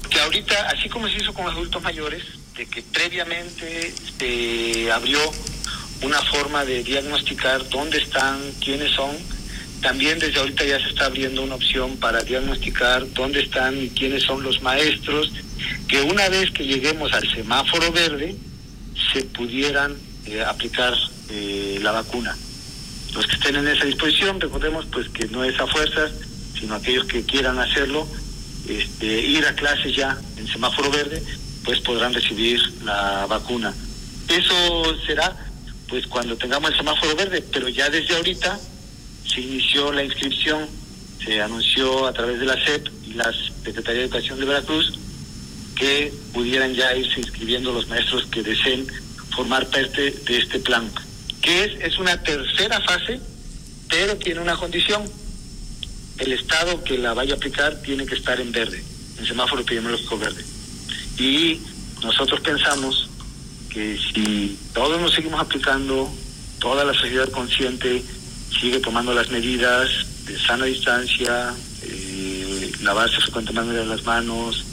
Que 0.10 0.20
ahorita, 0.20 0.70
así 0.70 0.90
como 0.90 1.08
se 1.08 1.18
hizo 1.18 1.34
con 1.34 1.48
adultos 1.48 1.82
mayores, 1.82 2.24
de 2.56 2.66
que 2.66 2.82
previamente 2.82 3.94
se 4.18 4.92
abrió 4.92 5.20
una 6.02 6.22
forma 6.22 6.64
de 6.64 6.84
diagnosticar 6.84 7.68
dónde 7.70 7.98
están, 7.98 8.40
quiénes 8.64 8.92
son, 8.92 9.16
también 9.82 10.20
desde 10.20 10.40
ahorita 10.40 10.66
ya 10.66 10.80
se 10.80 10.90
está 10.90 11.06
abriendo 11.06 11.44
una 11.44 11.56
opción 11.56 11.98
para 11.98 12.24
diagnosticar 12.24 13.12
dónde 13.14 13.42
están 13.42 13.78
y 13.82 13.90
quiénes 13.90 14.24
son 14.24 14.42
los 14.42 14.62
maestros 14.62 15.32
que 15.88 16.02
una 16.02 16.30
vez 16.30 16.52
que 16.52 16.66
lleguemos 16.66 17.14
al 17.14 17.30
semáforo 17.30 17.92
verde, 17.92 18.36
se 19.14 19.24
pudieran 19.24 19.96
eh, 20.26 20.44
aplicar 20.44 20.94
eh, 21.30 21.80
la 21.82 21.92
vacuna. 21.92 22.36
Los 23.14 23.28
que 23.28 23.36
estén 23.36 23.56
en 23.56 23.68
esa 23.68 23.86
disposición, 23.86 24.42
recordemos 24.42 24.86
pues 24.92 25.10
que 25.10 25.28
no 25.28 25.44
es 25.44 25.60
a 25.60 25.68
fuerzas, 25.68 26.12
sino 26.60 26.76
aquellos 26.76 27.06
que 27.06 27.24
quieran 27.24 27.60
hacerlo, 27.60 28.08
este, 28.68 29.06
ir 29.06 29.46
a 29.46 29.56
clases 29.56 29.96
ya 29.96 30.18
en 30.38 30.48
semáforo 30.48 30.90
verde, 30.92 31.24
pues 31.64 31.80
podrán 31.82 32.14
recibir 32.14 32.60
la 32.84 33.26
vacuna. 33.28 33.74
Eso 34.28 35.00
será 35.06 35.36
pues 35.88 36.08
cuando 36.08 36.36
tengamos 36.36 36.72
el 36.72 36.78
semáforo 36.78 37.16
verde, 37.16 37.44
pero 37.54 37.70
ya 37.70 37.90
desde 37.90 38.16
ahorita 38.16 38.60
se 39.28 39.42
inició 39.42 39.92
la 39.92 40.04
inscripción, 40.04 40.68
se 41.24 41.42
anunció 41.42 42.08
a 42.08 42.14
través 42.14 42.40
de 42.40 42.46
la 42.46 42.66
SEP 42.66 42.88
y 43.08 43.14
la 43.14 43.32
Secretaría 43.64 44.02
de 44.02 44.06
Educación 44.08 44.40
de 44.40 44.46
Veracruz 44.46 44.94
que 45.76 46.14
pudieran 46.34 46.74
ya 46.74 46.96
irse 46.96 47.20
inscribiendo 47.20 47.72
los 47.72 47.88
maestros 47.88 48.26
que 48.28 48.42
deseen 48.42 48.88
formar 49.36 49.68
parte 49.68 50.12
de 50.12 50.38
este 50.38 50.60
plan, 50.60 50.90
que 51.42 51.66
es, 51.66 51.72
es 51.82 52.00
una 52.00 52.22
tercera 52.24 52.80
fase, 52.82 53.20
pero 53.90 54.16
tiene 54.18 54.40
una 54.40 54.56
condición. 54.56 55.04
El 56.18 56.32
Estado 56.32 56.82
que 56.84 56.98
la 56.98 57.14
vaya 57.14 57.34
a 57.34 57.38
aplicar 57.38 57.82
tiene 57.82 58.06
que 58.06 58.16
estar 58.16 58.40
en 58.40 58.52
verde, 58.52 58.82
en 59.20 59.26
semáforo 59.26 59.62
epidemiológico 59.62 60.18
verde. 60.18 60.44
Y 61.18 61.60
nosotros 62.02 62.40
pensamos 62.40 63.10
que 63.70 63.98
si 63.98 64.58
todos 64.74 65.02
nos 65.02 65.14
seguimos 65.14 65.42
aplicando, 65.42 66.10
toda 66.60 66.86
la 66.86 66.94
sociedad 66.94 67.30
consciente 67.30 68.02
sigue 68.58 68.80
tomando 68.80 69.14
las 69.14 69.30
medidas 69.30 69.90
de 70.26 70.40
sana 70.40 70.66
distancia, 70.66 71.54
eh, 71.84 72.72
lavarse 72.82 73.20
frecuentemente 73.20 73.86
las 73.86 74.04
manos, 74.04 74.64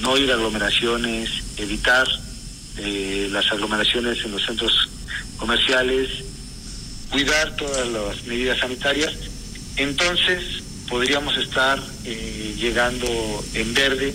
no 0.00 0.16
ir 0.16 0.30
a 0.30 0.34
aglomeraciones, 0.34 1.30
evitar 1.56 2.06
eh, 2.78 3.28
las 3.30 3.50
aglomeraciones 3.52 4.24
en 4.24 4.32
los 4.32 4.44
centros 4.44 4.88
comerciales, 5.36 6.08
cuidar 7.10 7.54
todas 7.56 7.86
las 7.88 8.24
medidas 8.26 8.58
sanitarias, 8.58 9.12
entonces 9.76 10.62
podríamos 10.88 11.36
estar 11.36 11.80
eh, 12.04 12.54
llegando 12.58 13.06
en 13.54 13.74
verde 13.74 14.14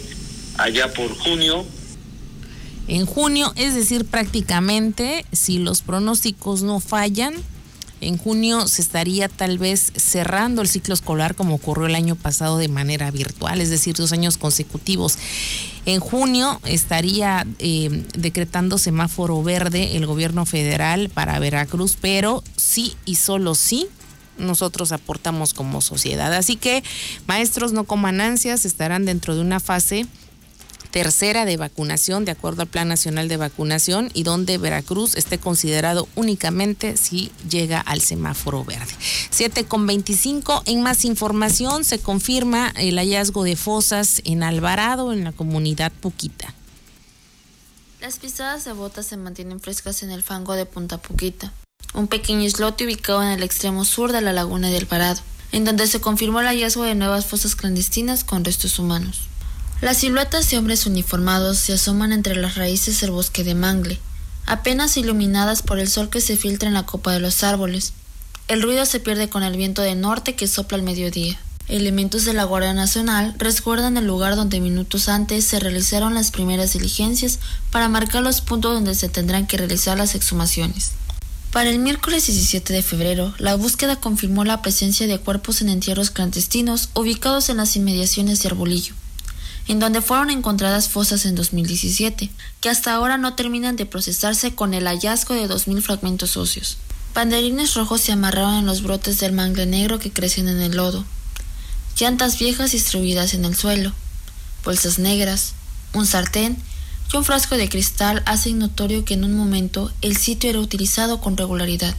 allá 0.58 0.94
por 0.94 1.16
junio. 1.18 1.66
En 2.88 3.06
junio, 3.06 3.54
es 3.56 3.76
decir, 3.76 4.06
prácticamente, 4.06 5.26
si 5.32 5.60
los 5.60 5.82
pronósticos 5.82 6.64
no 6.64 6.80
fallan, 6.80 7.36
en 8.02 8.18
junio 8.18 8.68
se 8.68 8.82
estaría 8.82 9.28
tal 9.28 9.58
vez 9.58 9.92
cerrando 9.96 10.62
el 10.62 10.68
ciclo 10.68 10.94
escolar 10.94 11.36
como 11.36 11.56
ocurrió 11.56 11.88
el 11.88 11.96
año 11.96 12.16
pasado 12.16 12.58
de 12.58 12.68
manera 12.68 13.12
virtual, 13.12 13.62
es 13.62 13.70
decir, 13.70 13.96
dos 13.96 14.12
años 14.14 14.38
consecutivos. 14.38 15.18
En 15.86 16.00
junio 16.00 16.60
estaría 16.66 17.46
eh, 17.60 18.04
decretando 18.18 18.78
semáforo 18.78 19.42
verde 19.44 19.98
el 19.98 20.06
gobierno 20.06 20.46
federal 20.46 21.10
para 21.10 21.40
Veracruz, 21.40 21.98
pero 22.00 22.44
sí 22.56 22.96
y 23.06 23.16
solo 23.16 23.56
sí 23.56 23.88
nosotros 24.38 24.92
aportamos 24.92 25.54
como 25.54 25.82
sociedad. 25.82 26.34
Así 26.34 26.56
que 26.56 26.84
maestros 27.28 27.74
no 27.74 27.84
coman 27.84 28.22
ansias, 28.22 28.66
estarán 28.66 29.06
dentro 29.06 29.36
de 29.36 29.42
una 29.42 29.60
fase 29.60 30.06
tercera 30.92 31.46
de 31.46 31.58
vacunación 31.58 32.26
de 32.26 32.32
acuerdo 32.32 32.64
al 32.64 32.68
Plan 32.68 32.88
Nacional 32.88 33.28
de 33.28 33.38
Vacunación 33.38 34.10
y 34.14 34.24
donde 34.24 34.58
Veracruz 34.58 35.16
esté 35.16 35.38
considerado 35.38 36.08
únicamente 36.16 36.98
si 36.98 37.32
llega 37.50 37.80
al 37.80 38.02
semáforo 38.02 38.64
verde. 38.64 38.94
7 39.30 39.66
con 39.66 39.86
25. 39.88 40.64
En 40.66 40.82
más 40.82 41.06
información 41.06 41.84
se 41.84 42.00
confirma 42.00 42.74
el 42.76 42.98
hallazgo 42.98 43.44
de 43.44 43.56
fosas 43.56 44.22
en 44.26 44.44
Alvarado, 44.44 45.14
en 45.14 45.24
la 45.24 45.32
comunidad 45.32 45.92
Puquita. 45.92 46.54
Las 48.02 48.18
pisadas 48.18 48.64
de 48.64 48.72
botas 48.72 49.06
se 49.06 49.18
mantienen 49.18 49.60
frescas 49.60 50.04
en 50.04 50.12
el 50.12 50.24
fango 50.24 50.54
de 50.54 50.66
Punta 50.66 50.98
Puquita, 50.98 51.52
un 51.94 52.08
pequeño 52.08 52.44
islote 52.44 52.86
ubicado 52.86 53.22
en 53.22 53.30
el 53.30 53.44
extremo 53.44 53.84
sur 53.84 54.12
de 54.14 54.22
la 54.22 54.32
laguna 54.32 54.70
de 54.70 54.78
Alvarado, 54.78 55.22
en 55.52 55.66
donde 55.66 55.86
se 55.86 56.00
confirmó 56.00 56.40
el 56.40 56.48
hallazgo 56.48 56.84
de 56.84 56.96
nuevas 56.96 57.26
fosas 57.26 57.56
clandestinas 57.56 58.24
con 58.24 58.46
restos 58.46 58.80
humanos. 58.80 59.29
Las 59.82 60.00
siluetas 60.00 60.50
de 60.50 60.58
hombres 60.58 60.86
uniformados 60.86 61.58
se 61.58 61.72
asoman 61.72 62.12
entre 62.12 62.36
las 62.36 62.56
raíces 62.56 63.00
del 63.00 63.12
bosque 63.12 63.46
de 63.46 63.56
mangle, 63.56 63.98
apenas 64.46 64.98
iluminadas 64.98 65.62
por 65.62 65.80
el 65.80 65.88
sol 65.88 66.10
que 66.10 66.20
se 66.20 66.36
filtra 66.36 66.68
en 66.68 66.74
la 66.74 66.86
copa 66.86 67.14
de 67.14 67.22
los 67.22 67.44
árboles. 67.44 67.94
El 68.50 68.62
ruido 68.62 68.86
se 68.86 69.00
pierde 69.00 69.30
con 69.30 69.42
el 69.42 69.56
viento 69.56 69.82
de 69.82 69.96
norte 69.96 70.36
que 70.36 70.50
sopla 70.50 70.76
al 70.76 70.84
mediodía. 70.84 71.40
Elementos 71.70 72.26
de 72.26 72.34
la 72.34 72.44
Guardia 72.44 72.74
Nacional 72.74 73.34
resguardan 73.38 73.96
el 73.96 74.06
lugar 74.06 74.36
donde 74.36 74.60
minutos 74.60 75.08
antes 75.08 75.46
se 75.46 75.62
realizaron 75.62 76.14
las 76.14 76.32
primeras 76.32 76.74
diligencias 76.74 77.40
para 77.72 77.88
marcar 77.88 78.22
los 78.22 78.42
puntos 78.42 78.74
donde 78.74 78.96
se 78.96 79.08
tendrán 79.08 79.48
que 79.48 79.56
realizar 79.56 79.98
las 79.98 80.14
exhumaciones. 80.14 80.92
Para 81.54 81.70
el 81.70 81.80
miércoles 81.80 82.26
17 82.26 82.74
de 82.74 82.84
febrero, 82.84 83.34
la 83.38 83.56
búsqueda 83.56 83.96
confirmó 83.96 84.44
la 84.44 84.62
presencia 84.62 85.08
de 85.08 85.20
cuerpos 85.20 85.62
en 85.62 85.70
entierros 85.70 86.12
clandestinos 86.12 86.90
ubicados 86.96 87.48
en 87.48 87.58
las 87.58 87.78
inmediaciones 87.78 88.44
de 88.44 88.50
Arbolillo 88.50 88.99
en 89.70 89.78
donde 89.78 90.02
fueron 90.02 90.32
encontradas 90.32 90.90
fosas 90.90 91.28
en 91.28 91.36
2017, 91.36 92.32
que 92.60 92.70
hasta 92.70 92.92
ahora 92.92 93.20
no 93.20 93.36
terminan 93.36 93.76
de 93.76 93.86
procesarse 93.86 94.56
con 94.56 94.74
el 94.74 94.88
hallazgo 94.88 95.36
de 95.36 95.48
2.000 95.48 95.84
fragmentos 95.84 96.38
óseos. 96.38 96.80
Banderines 97.14 97.76
rojos 97.76 98.02
se 98.02 98.12
amarraron 98.12 98.56
en 98.56 98.66
los 98.66 98.82
brotes 98.82 99.20
del 99.20 99.32
mangle 99.32 99.68
negro 99.68 100.00
que 100.00 100.12
crecen 100.12 100.50
en 100.50 100.60
el 100.60 100.76
lodo, 100.76 101.06
llantas 101.96 102.40
viejas 102.40 102.72
distribuidas 102.72 103.36
en 103.36 103.46
el 103.46 103.56
suelo, 103.56 103.94
bolsas 104.66 104.98
negras, 104.98 105.54
un 105.94 106.08
sartén 106.08 106.58
y 107.14 107.18
un 107.18 107.24
frasco 107.24 107.56
de 107.56 107.70
cristal 107.70 108.24
hacen 108.26 108.58
notorio 108.58 109.06
que 109.06 109.14
en 109.14 109.24
un 109.24 109.36
momento 109.36 109.92
el 110.02 110.18
sitio 110.18 110.50
era 110.50 110.60
utilizado 110.60 111.22
con 111.22 111.38
regularidad. 111.38 111.96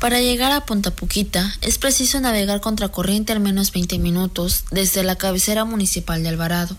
Para 0.00 0.22
llegar 0.22 0.50
a 0.50 0.64
Puquita 0.64 1.54
es 1.60 1.76
preciso 1.76 2.20
navegar 2.20 2.62
contracorriente 2.62 3.34
al 3.34 3.40
menos 3.40 3.70
20 3.70 3.98
minutos 3.98 4.64
desde 4.70 5.02
la 5.02 5.16
cabecera 5.16 5.66
municipal 5.66 6.22
de 6.22 6.30
Alvarado. 6.30 6.74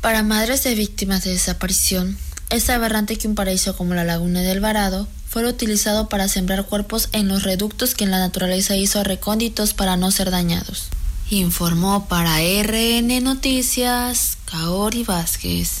Para 0.00 0.22
madres 0.22 0.62
de 0.62 0.76
víctimas 0.76 1.24
de 1.24 1.32
desaparición, 1.32 2.16
es 2.48 2.70
aberrante 2.70 3.16
que 3.16 3.26
un 3.26 3.34
paraíso 3.34 3.76
como 3.76 3.94
la 3.94 4.04
laguna 4.04 4.42
de 4.42 4.52
Alvarado 4.52 5.08
fuera 5.28 5.48
utilizado 5.48 6.08
para 6.08 6.28
sembrar 6.28 6.64
cuerpos 6.64 7.08
en 7.10 7.26
los 7.26 7.42
reductos 7.42 7.96
que 7.96 8.06
la 8.06 8.20
naturaleza 8.20 8.76
hizo 8.76 9.02
recónditos 9.02 9.74
para 9.74 9.96
no 9.96 10.12
ser 10.12 10.30
dañados. 10.30 10.90
Informó 11.28 12.06
para 12.06 12.38
RN 12.38 13.20
Noticias 13.20 14.38
Kaori 14.44 15.02
Vázquez. 15.02 15.79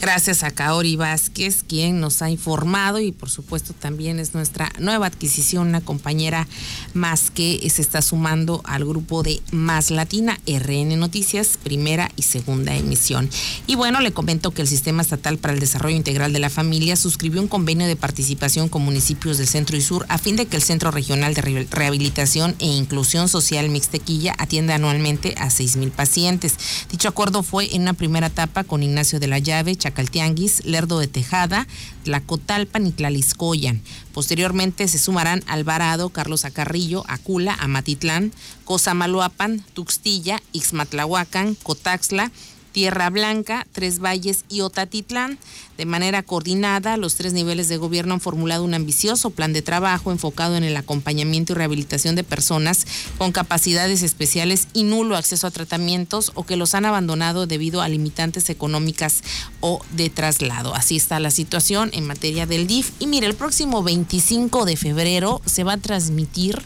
Gracias 0.00 0.44
a 0.44 0.50
Kaori 0.50 0.96
Vázquez, 0.96 1.62
quien 1.62 2.00
nos 2.00 2.22
ha 2.22 2.30
informado 2.30 3.00
y 3.00 3.12
por 3.12 3.28
supuesto 3.28 3.74
también 3.74 4.18
es 4.18 4.32
nuestra 4.32 4.72
nueva 4.78 5.06
adquisición, 5.06 5.68
una 5.68 5.82
compañera 5.82 6.48
más 6.94 7.30
que 7.30 7.68
se 7.68 7.82
está 7.82 8.00
sumando 8.00 8.62
al 8.64 8.86
grupo 8.86 9.22
de 9.22 9.42
Más 9.52 9.90
Latina, 9.90 10.40
RN 10.46 10.98
Noticias, 10.98 11.58
primera 11.62 12.10
y 12.16 12.22
segunda 12.22 12.74
emisión. 12.74 13.28
Y 13.66 13.74
bueno, 13.74 14.00
le 14.00 14.10
comento 14.10 14.52
que 14.52 14.62
el 14.62 14.68
Sistema 14.68 15.02
Estatal 15.02 15.36
para 15.36 15.52
el 15.52 15.60
Desarrollo 15.60 15.96
Integral 15.96 16.32
de 16.32 16.38
la 16.38 16.48
Familia 16.48 16.96
suscribió 16.96 17.42
un 17.42 17.48
convenio 17.48 17.86
de 17.86 17.96
participación 17.96 18.70
con 18.70 18.80
municipios 18.80 19.36
del 19.36 19.48
centro 19.48 19.76
y 19.76 19.82
sur 19.82 20.06
a 20.08 20.16
fin 20.16 20.34
de 20.34 20.46
que 20.46 20.56
el 20.56 20.62
Centro 20.62 20.90
Regional 20.90 21.34
de 21.34 21.66
Rehabilitación 21.70 22.56
e 22.58 22.64
Inclusión 22.64 23.28
Social 23.28 23.68
Mixtequilla 23.68 24.34
atienda 24.38 24.76
anualmente 24.76 25.34
a 25.36 25.50
seis 25.50 25.76
mil 25.76 25.90
pacientes. 25.90 26.54
Dicho 26.90 27.06
acuerdo 27.06 27.42
fue 27.42 27.74
en 27.76 27.82
una 27.82 27.92
primera 27.92 28.28
etapa 28.28 28.64
con 28.64 28.82
Ignacio 28.82 29.20
de 29.20 29.26
la 29.26 29.38
Llave, 29.38 29.76
Chacaltianguis, 29.90 30.64
Lerdo 30.64 31.00
de 31.00 31.08
Tejada, 31.08 31.66
Tlacotalpan 32.04 32.86
y 32.86 32.92
Tlaliscoyan. 32.92 33.82
Posteriormente 34.14 34.86
se 34.86 34.98
sumarán 35.00 35.42
Alvarado, 35.48 36.10
Carlos 36.10 36.44
Acarrillo, 36.44 37.04
Acula, 37.08 37.54
Amatitlán, 37.54 38.32
Cosamaloapan, 38.64 39.64
Tuxtilla, 39.74 40.40
Ixmatlahuacan, 40.52 41.56
Cotaxla, 41.56 42.30
Tierra 42.72 43.10
Blanca, 43.10 43.66
Tres 43.72 44.00
Valles 44.00 44.44
y 44.48 44.60
Otatitlán. 44.60 45.38
De 45.76 45.86
manera 45.86 46.22
coordinada, 46.22 46.96
los 46.96 47.14
tres 47.14 47.32
niveles 47.32 47.68
de 47.68 47.76
gobierno 47.76 48.14
han 48.14 48.20
formulado 48.20 48.64
un 48.64 48.74
ambicioso 48.74 49.30
plan 49.30 49.52
de 49.52 49.62
trabajo 49.62 50.12
enfocado 50.12 50.56
en 50.56 50.64
el 50.64 50.76
acompañamiento 50.76 51.52
y 51.52 51.56
rehabilitación 51.56 52.16
de 52.16 52.24
personas 52.24 52.86
con 53.18 53.32
capacidades 53.32 54.02
especiales 54.02 54.68
y 54.74 54.84
nulo 54.84 55.16
acceso 55.16 55.46
a 55.46 55.50
tratamientos 55.50 56.32
o 56.34 56.44
que 56.44 56.56
los 56.56 56.74
han 56.74 56.84
abandonado 56.84 57.46
debido 57.46 57.80
a 57.80 57.88
limitantes 57.88 58.50
económicas 58.50 59.22
o 59.60 59.80
de 59.92 60.10
traslado. 60.10 60.74
Así 60.74 60.96
está 60.96 61.18
la 61.20 61.30
situación 61.30 61.90
en 61.92 62.06
materia 62.06 62.46
del 62.46 62.66
DIF. 62.66 62.92
Y 62.98 63.06
mire, 63.06 63.26
el 63.26 63.34
próximo 63.34 63.82
25 63.82 64.64
de 64.64 64.76
febrero 64.76 65.40
se 65.46 65.64
va 65.64 65.74
a 65.74 65.78
transmitir 65.78 66.62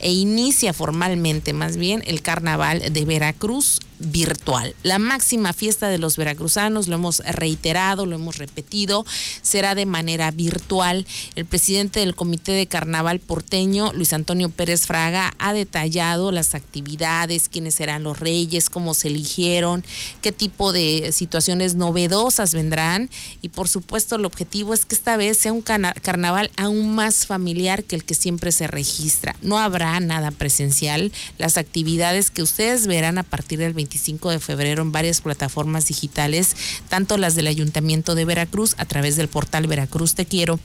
e 0.00 0.12
inicia 0.12 0.72
formalmente 0.72 1.52
más 1.52 1.76
bien 1.76 2.02
el 2.06 2.22
carnaval 2.22 2.92
de 2.92 3.04
Veracruz 3.04 3.80
virtual. 3.98 4.74
La 4.82 4.98
máxima 4.98 5.52
fiesta 5.52 5.88
de 5.88 5.98
los 5.98 6.16
veracruzanos, 6.16 6.88
lo 6.88 6.96
hemos 6.96 7.18
reiterado, 7.18 8.06
lo 8.06 8.16
hemos 8.16 8.38
repetido, 8.38 9.04
será 9.42 9.74
de 9.74 9.86
manera 9.86 10.30
virtual. 10.30 11.06
El 11.34 11.44
presidente 11.44 12.00
del 12.00 12.14
Comité 12.14 12.52
de 12.52 12.66
Carnaval 12.66 13.20
porteño, 13.20 13.92
Luis 13.92 14.12
Antonio 14.12 14.48
Pérez 14.50 14.86
Fraga, 14.86 15.34
ha 15.38 15.52
detallado 15.52 16.32
las 16.32 16.54
actividades, 16.54 17.48
quiénes 17.48 17.74
serán 17.74 18.02
los 18.02 18.18
reyes, 18.18 18.70
cómo 18.70 18.94
se 18.94 19.08
eligieron, 19.08 19.84
qué 20.22 20.32
tipo 20.32 20.72
de 20.72 21.10
situaciones 21.12 21.74
novedosas 21.74 22.54
vendrán 22.54 23.10
y 23.42 23.48
por 23.48 23.68
supuesto 23.68 24.16
el 24.16 24.24
objetivo 24.24 24.74
es 24.74 24.84
que 24.84 24.94
esta 24.94 25.16
vez 25.16 25.38
sea 25.38 25.52
un 25.52 25.62
carnaval 25.62 26.50
aún 26.56 26.94
más 26.94 27.26
familiar 27.26 27.84
que 27.84 27.96
el 27.96 28.04
que 28.04 28.14
siempre 28.14 28.52
se 28.52 28.66
registra. 28.66 29.36
No 29.42 29.58
habrá 29.58 29.98
nada 30.00 30.30
presencial, 30.30 31.12
las 31.38 31.56
actividades 31.56 32.30
que 32.30 32.42
ustedes 32.42 32.86
verán 32.86 33.18
a 33.18 33.22
partir 33.22 33.58
del 33.58 33.74
25 33.88 34.30
de 34.30 34.38
febrero 34.38 34.82
en 34.82 34.92
varias 34.92 35.22
plataformas 35.22 35.86
digitales, 35.86 36.54
tanto 36.88 37.16
las 37.16 37.34
del 37.34 37.46
Ayuntamiento 37.46 38.14
de 38.14 38.26
Veracruz 38.26 38.74
a 38.76 38.84
través 38.84 39.16
del 39.16 39.28
portal 39.28 39.66
Veracruz 39.66 40.14
Te 40.14 40.26
Quiero 40.26 40.60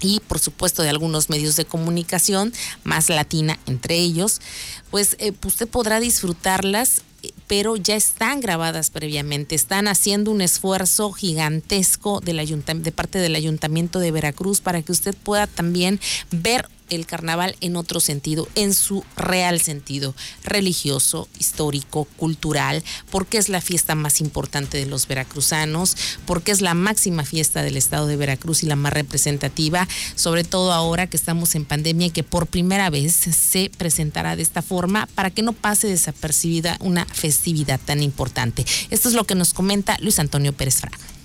y 0.00 0.20
por 0.20 0.38
supuesto 0.38 0.82
de 0.82 0.90
algunos 0.90 1.30
medios 1.30 1.56
de 1.56 1.64
comunicación, 1.64 2.52
más 2.84 3.08
latina 3.08 3.58
entre 3.66 3.96
ellos, 3.96 4.40
pues 4.90 5.16
eh, 5.18 5.32
usted 5.44 5.68
podrá 5.68 6.00
disfrutarlas 6.00 7.02
eh, 7.22 7.32
pero 7.46 7.76
ya 7.76 7.94
están 7.94 8.40
grabadas 8.40 8.90
previamente, 8.90 9.54
están 9.54 9.88
haciendo 9.88 10.30
un 10.30 10.40
esfuerzo 10.40 11.12
gigantesco 11.12 12.20
de 12.20 12.92
parte 12.92 13.18
del 13.18 13.34
Ayuntamiento 13.34 13.98
de 14.00 14.10
Veracruz 14.10 14.60
para 14.60 14.82
que 14.82 14.92
usted 14.92 15.14
pueda 15.14 15.46
también 15.46 16.00
ver 16.30 16.68
el 16.90 17.06
carnaval 17.06 17.56
en 17.60 17.76
otro 17.76 18.00
sentido, 18.00 18.48
en 18.54 18.74
su 18.74 19.04
real 19.16 19.60
sentido, 19.60 20.14
religioso, 20.44 21.28
histórico, 21.38 22.04
cultural, 22.16 22.82
porque 23.10 23.38
es 23.38 23.48
la 23.48 23.60
fiesta 23.60 23.94
más 23.94 24.20
importante 24.20 24.78
de 24.78 24.86
los 24.86 25.06
veracruzanos, 25.06 25.96
porque 26.26 26.52
es 26.52 26.60
la 26.60 26.74
máxima 26.74 27.24
fiesta 27.24 27.62
del 27.62 27.76
estado 27.76 28.06
de 28.06 28.16
Veracruz 28.16 28.62
y 28.62 28.66
la 28.66 28.76
más 28.76 28.92
representativa, 28.92 29.88
sobre 30.14 30.44
todo 30.44 30.72
ahora 30.72 31.06
que 31.06 31.16
estamos 31.16 31.54
en 31.54 31.64
pandemia 31.64 32.08
y 32.08 32.10
que 32.10 32.22
por 32.22 32.46
primera 32.46 32.90
vez 32.90 33.14
se 33.14 33.70
presentará 33.76 34.36
de 34.36 34.42
esta 34.42 34.62
forma 34.62 35.06
para 35.14 35.30
que 35.30 35.42
no 35.42 35.52
pase 35.52 35.88
desapercibida 35.88 36.76
una 36.80 37.04
festividad 37.06 37.80
tan 37.84 38.02
importante. 38.02 38.64
Esto 38.90 39.08
es 39.08 39.14
lo 39.14 39.24
que 39.24 39.34
nos 39.34 39.54
comenta 39.54 39.96
Luis 40.00 40.18
Antonio 40.18 40.52
Pérez 40.52 40.80
Fraga. 40.80 41.15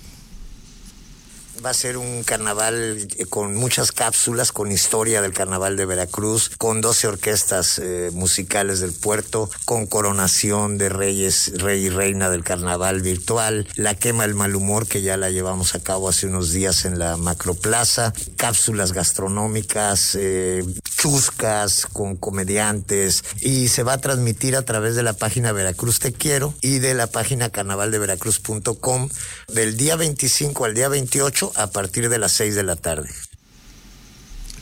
Va 1.64 1.70
a 1.70 1.74
ser 1.74 1.96
un 1.96 2.24
carnaval 2.24 3.06
eh, 3.18 3.26
con 3.26 3.54
muchas 3.54 3.92
cápsulas, 3.92 4.50
con 4.50 4.72
historia 4.72 5.22
del 5.22 5.32
carnaval 5.32 5.76
de 5.76 5.86
Veracruz, 5.86 6.50
con 6.58 6.80
12 6.80 7.06
orquestas 7.06 7.78
eh, 7.78 8.10
musicales 8.12 8.80
del 8.80 8.92
puerto, 8.92 9.48
con 9.64 9.86
coronación 9.86 10.76
de 10.76 10.88
reyes, 10.88 11.52
rey 11.58 11.84
y 11.84 11.88
reina 11.88 12.30
del 12.30 12.42
carnaval 12.42 13.00
virtual, 13.00 13.68
la 13.76 13.94
quema 13.94 14.24
del 14.24 14.34
mal 14.34 14.56
humor 14.56 14.88
que 14.88 15.02
ya 15.02 15.16
la 15.16 15.30
llevamos 15.30 15.76
a 15.76 15.80
cabo 15.80 16.08
hace 16.08 16.26
unos 16.26 16.50
días 16.50 16.84
en 16.84 16.98
la 16.98 17.16
macroplaza, 17.16 18.12
cápsulas 18.36 18.92
gastronómicas, 18.92 20.16
eh, 20.16 20.64
chuscas 20.96 21.86
con 21.86 22.16
comediantes 22.16 23.22
y 23.40 23.68
se 23.68 23.82
va 23.84 23.94
a 23.94 24.00
transmitir 24.00 24.56
a 24.56 24.64
través 24.64 24.96
de 24.96 25.02
la 25.02 25.12
página 25.12 25.52
Veracruz 25.52 26.00
Te 26.00 26.12
Quiero 26.12 26.54
y 26.60 26.80
de 26.80 26.94
la 26.94 27.06
página 27.06 27.50
carnavaldeveracruz.com 27.50 29.08
del 29.52 29.76
día 29.76 29.96
25 29.96 30.64
al 30.64 30.74
día 30.74 30.88
28 30.88 31.51
a 31.56 31.70
partir 31.70 32.08
de 32.08 32.18
las 32.18 32.32
6 32.32 32.54
de 32.54 32.62
la 32.62 32.76
tarde. 32.76 33.08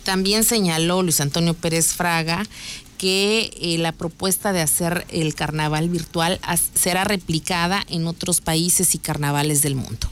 También 0.04 0.44
señaló 0.44 1.02
Luis 1.02 1.20
Antonio 1.20 1.54
Pérez 1.54 1.88
Fraga 1.88 2.44
que 2.98 3.50
eh, 3.60 3.78
la 3.78 3.92
propuesta 3.92 4.52
de 4.52 4.60
hacer 4.60 5.06
el 5.08 5.34
carnaval 5.34 5.88
virtual 5.88 6.38
será 6.74 7.04
replicada 7.04 7.82
en 7.88 8.06
otros 8.06 8.42
países 8.42 8.94
y 8.94 8.98
carnavales 8.98 9.62
del 9.62 9.74
mundo. 9.74 10.10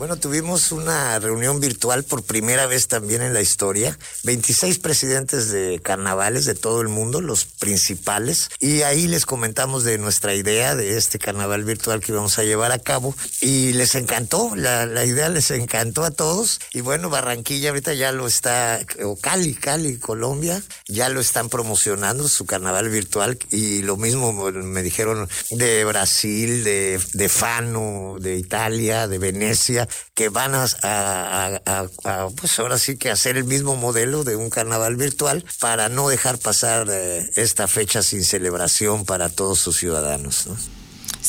Bueno, 0.00 0.16
tuvimos 0.16 0.72
una 0.72 1.18
reunión 1.18 1.60
virtual 1.60 2.04
por 2.04 2.22
primera 2.22 2.64
vez 2.64 2.88
también 2.88 3.20
en 3.20 3.34
la 3.34 3.42
historia. 3.42 3.98
26 4.24 4.78
presidentes 4.78 5.50
de 5.50 5.78
carnavales 5.84 6.46
de 6.46 6.54
todo 6.54 6.80
el 6.80 6.88
mundo, 6.88 7.20
los 7.20 7.44
principales. 7.44 8.48
Y 8.60 8.80
ahí 8.80 9.08
les 9.08 9.26
comentamos 9.26 9.84
de 9.84 9.98
nuestra 9.98 10.34
idea 10.34 10.74
de 10.74 10.96
este 10.96 11.18
carnaval 11.18 11.64
virtual 11.64 12.00
que 12.00 12.12
íbamos 12.12 12.38
a 12.38 12.44
llevar 12.44 12.72
a 12.72 12.78
cabo. 12.78 13.14
Y 13.42 13.74
les 13.74 13.94
encantó, 13.94 14.56
la, 14.56 15.04
idea 15.04 15.28
les 15.28 15.50
encantó 15.50 16.02
a 16.04 16.10
todos. 16.10 16.60
Y 16.72 16.80
bueno, 16.80 17.10
Barranquilla 17.10 17.68
ahorita 17.68 17.92
ya 17.92 18.10
lo 18.10 18.26
está, 18.26 18.80
o 19.04 19.16
Cali, 19.16 19.52
Cali, 19.52 19.98
Colombia, 19.98 20.62
ya 20.88 21.10
lo 21.10 21.20
están 21.20 21.50
promocionando 21.50 22.26
su 22.26 22.46
carnaval 22.46 22.88
virtual. 22.88 23.38
Y 23.50 23.82
lo 23.82 23.98
mismo 23.98 24.32
me 24.32 24.82
dijeron 24.82 25.28
de 25.50 25.84
Brasil, 25.84 26.64
de, 26.64 26.98
de 27.12 27.28
Fano, 27.28 28.16
de 28.18 28.38
Italia, 28.38 29.06
de 29.06 29.18
Venecia 29.18 29.89
que 30.14 30.28
van 30.28 30.54
a, 30.54 31.88
pues 32.36 32.58
ahora 32.58 32.78
sí 32.78 32.96
que 32.96 33.10
hacer 33.10 33.36
el 33.36 33.44
mismo 33.44 33.76
modelo 33.76 34.24
de 34.24 34.36
un 34.36 34.50
carnaval 34.50 34.96
virtual 34.96 35.44
para 35.60 35.88
no 35.88 36.08
dejar 36.08 36.38
pasar 36.38 36.88
eh, 36.90 37.30
esta 37.36 37.68
fecha 37.68 38.02
sin 38.02 38.24
celebración 38.24 39.04
para 39.04 39.28
todos 39.28 39.58
sus 39.58 39.76
ciudadanos. 39.76 40.46
¿no? 40.46 40.56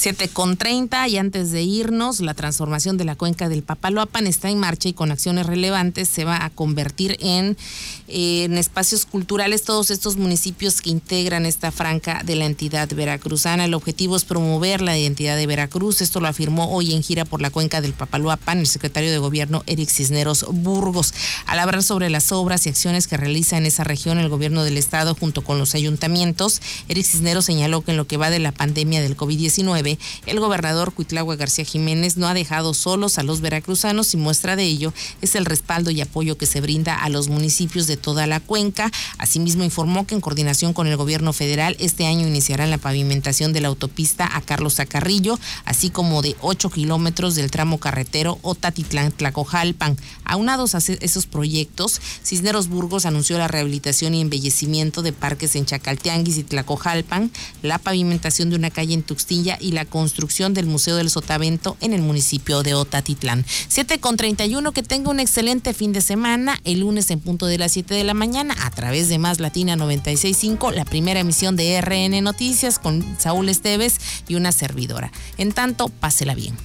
7 0.01 0.29
con 0.29 0.57
30 0.57 1.09
y 1.09 1.17
antes 1.17 1.51
de 1.51 1.61
irnos, 1.61 2.21
la 2.21 2.33
transformación 2.33 2.97
de 2.97 3.05
la 3.05 3.15
cuenca 3.15 3.49
del 3.49 3.61
Papaloapan 3.61 4.25
está 4.25 4.49
en 4.49 4.57
marcha 4.57 4.89
y 4.89 4.93
con 4.93 5.11
acciones 5.11 5.45
relevantes 5.45 6.09
se 6.09 6.25
va 6.25 6.43
a 6.43 6.49
convertir 6.49 7.17
en, 7.19 7.55
en 8.07 8.57
espacios 8.57 9.05
culturales 9.05 9.61
todos 9.61 9.91
estos 9.91 10.17
municipios 10.17 10.81
que 10.81 10.89
integran 10.89 11.45
esta 11.45 11.71
franca 11.71 12.23
de 12.25 12.33
la 12.33 12.45
entidad 12.45 12.89
veracruzana. 12.89 13.65
El 13.65 13.75
objetivo 13.75 14.15
es 14.15 14.25
promover 14.25 14.81
la 14.81 14.97
identidad 14.97 15.37
de 15.37 15.45
Veracruz. 15.45 16.01
Esto 16.01 16.19
lo 16.19 16.27
afirmó 16.27 16.73
hoy 16.73 16.95
en 16.95 17.03
gira 17.03 17.23
por 17.23 17.39
la 17.39 17.51
cuenca 17.51 17.79
del 17.79 17.93
Papaloapan 17.93 18.57
el 18.57 18.65
secretario 18.67 19.11
de 19.11 19.19
gobierno 19.19 19.61
Eric 19.67 19.89
Cisneros 19.89 20.47
Burgos. 20.49 21.13
Al 21.45 21.59
hablar 21.59 21.83
sobre 21.83 22.09
las 22.09 22.31
obras 22.31 22.65
y 22.65 22.69
acciones 22.69 23.05
que 23.05 23.17
realiza 23.17 23.55
en 23.55 23.67
esa 23.67 23.83
región 23.83 24.17
el 24.17 24.29
gobierno 24.29 24.63
del 24.63 24.77
estado 24.77 25.13
junto 25.13 25.43
con 25.43 25.59
los 25.59 25.75
ayuntamientos, 25.75 26.59
Eric 26.87 27.05
Cisneros 27.05 27.45
señaló 27.45 27.81
que 27.83 27.91
en 27.91 27.97
lo 27.97 28.07
que 28.07 28.17
va 28.17 28.31
de 28.31 28.39
la 28.39 28.51
pandemia 28.51 28.99
del 29.03 29.15
COVID-19 29.15 29.90
el 30.25 30.39
gobernador 30.39 30.93
Cuitlagua 30.93 31.35
García 31.35 31.65
Jiménez 31.65 32.17
no 32.17 32.27
ha 32.27 32.33
dejado 32.33 32.73
solos 32.73 33.17
a 33.17 33.23
los 33.23 33.41
veracruzanos 33.41 34.13
y 34.13 34.17
muestra 34.17 34.55
de 34.55 34.63
ello 34.63 34.93
es 35.21 35.35
el 35.35 35.45
respaldo 35.45 35.91
y 35.91 36.01
apoyo 36.01 36.37
que 36.37 36.45
se 36.45 36.61
brinda 36.61 36.95
a 36.95 37.09
los 37.09 37.29
municipios 37.29 37.87
de 37.87 37.97
toda 37.97 38.27
la 38.27 38.39
cuenca. 38.39 38.91
Asimismo 39.17 39.63
informó 39.63 40.05
que 40.05 40.15
en 40.15 40.21
coordinación 40.21 40.73
con 40.73 40.87
el 40.87 40.97
gobierno 40.97 41.33
federal 41.33 41.75
este 41.79 42.05
año 42.05 42.27
iniciarán 42.27 42.69
la 42.69 42.77
pavimentación 42.77 43.53
de 43.53 43.61
la 43.61 43.67
autopista 43.69 44.29
a 44.35 44.41
Carlos 44.41 44.75
Zacarrillo, 44.75 45.39
así 45.65 45.89
como 45.89 46.21
de 46.21 46.35
8 46.41 46.69
kilómetros 46.69 47.35
del 47.35 47.51
tramo 47.51 47.79
carretero 47.79 48.39
Otatitlán-Tlacojalpan. 48.41 49.97
Aunados 50.25 50.75
a 50.75 50.79
esos 50.79 51.25
proyectos, 51.25 52.01
Cisneros 52.23 52.67
Burgos 52.67 53.05
anunció 53.05 53.37
la 53.37 53.47
rehabilitación 53.47 54.13
y 54.13 54.21
embellecimiento 54.21 55.01
de 55.01 55.13
parques 55.13 55.55
en 55.55 55.65
Chacaltianguis 55.65 56.37
y 56.37 56.43
Tlacojalpan, 56.43 57.31
la 57.61 57.77
pavimentación 57.77 58.49
de 58.49 58.55
una 58.55 58.69
calle 58.69 58.93
en 58.93 59.03
Tuxtilla 59.03 59.57
y 59.59 59.71
la 59.71 59.80
construcción 59.85 60.53
del 60.53 60.65
Museo 60.65 60.95
del 60.95 61.09
Sotavento 61.09 61.77
en 61.81 61.93
el 61.93 62.01
municipio 62.01 62.63
de 62.63 62.73
Otatitlán. 62.73 63.45
7 63.67 63.99
con 63.99 64.17
31, 64.17 64.71
que 64.71 64.83
tenga 64.83 65.09
un 65.09 65.19
excelente 65.19 65.73
fin 65.73 65.93
de 65.93 66.01
semana. 66.01 66.59
El 66.63 66.81
lunes 66.81 67.09
en 67.11 67.19
punto 67.19 67.45
de 67.45 67.57
las 67.57 67.71
7 67.71 67.93
de 67.93 68.03
la 68.03 68.13
mañana 68.13 68.55
a 68.61 68.71
través 68.71 69.09
de 69.09 69.17
Más 69.17 69.39
Latina 69.39 69.75
965, 69.75 70.71
la 70.71 70.85
primera 70.85 71.19
emisión 71.19 71.55
de 71.55 71.79
RN 71.81 72.21
Noticias 72.21 72.79
con 72.79 73.03
Saúl 73.19 73.49
Esteves 73.49 73.97
y 74.27 74.35
una 74.35 74.51
servidora. 74.51 75.11
En 75.37 75.51
tanto, 75.51 75.89
pásela 75.89 76.35
bien. 76.35 76.55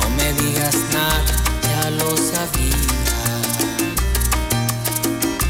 No 0.00 0.10
me 0.16 0.32
digas 0.42 0.76
nada, 0.92 1.24
ya 1.62 1.90
lo 1.90 2.16
sabía. 2.16 2.74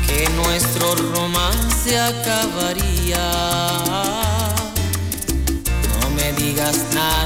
Que 0.07 0.29
nuestro 0.31 0.95
romance 0.95 1.99
acabaría 1.99 3.25
digas 6.65 6.95
nada, 6.95 7.24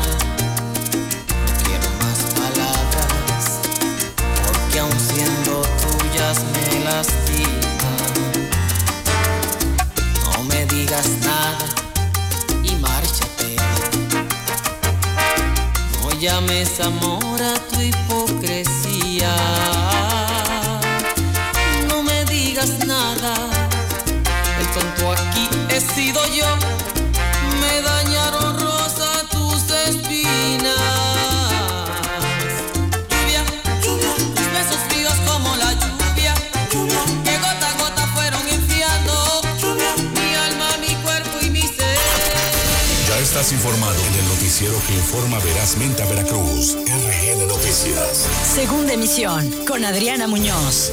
Con 49.67 49.85
Adriana 49.85 50.29
Muñoz. 50.29 50.93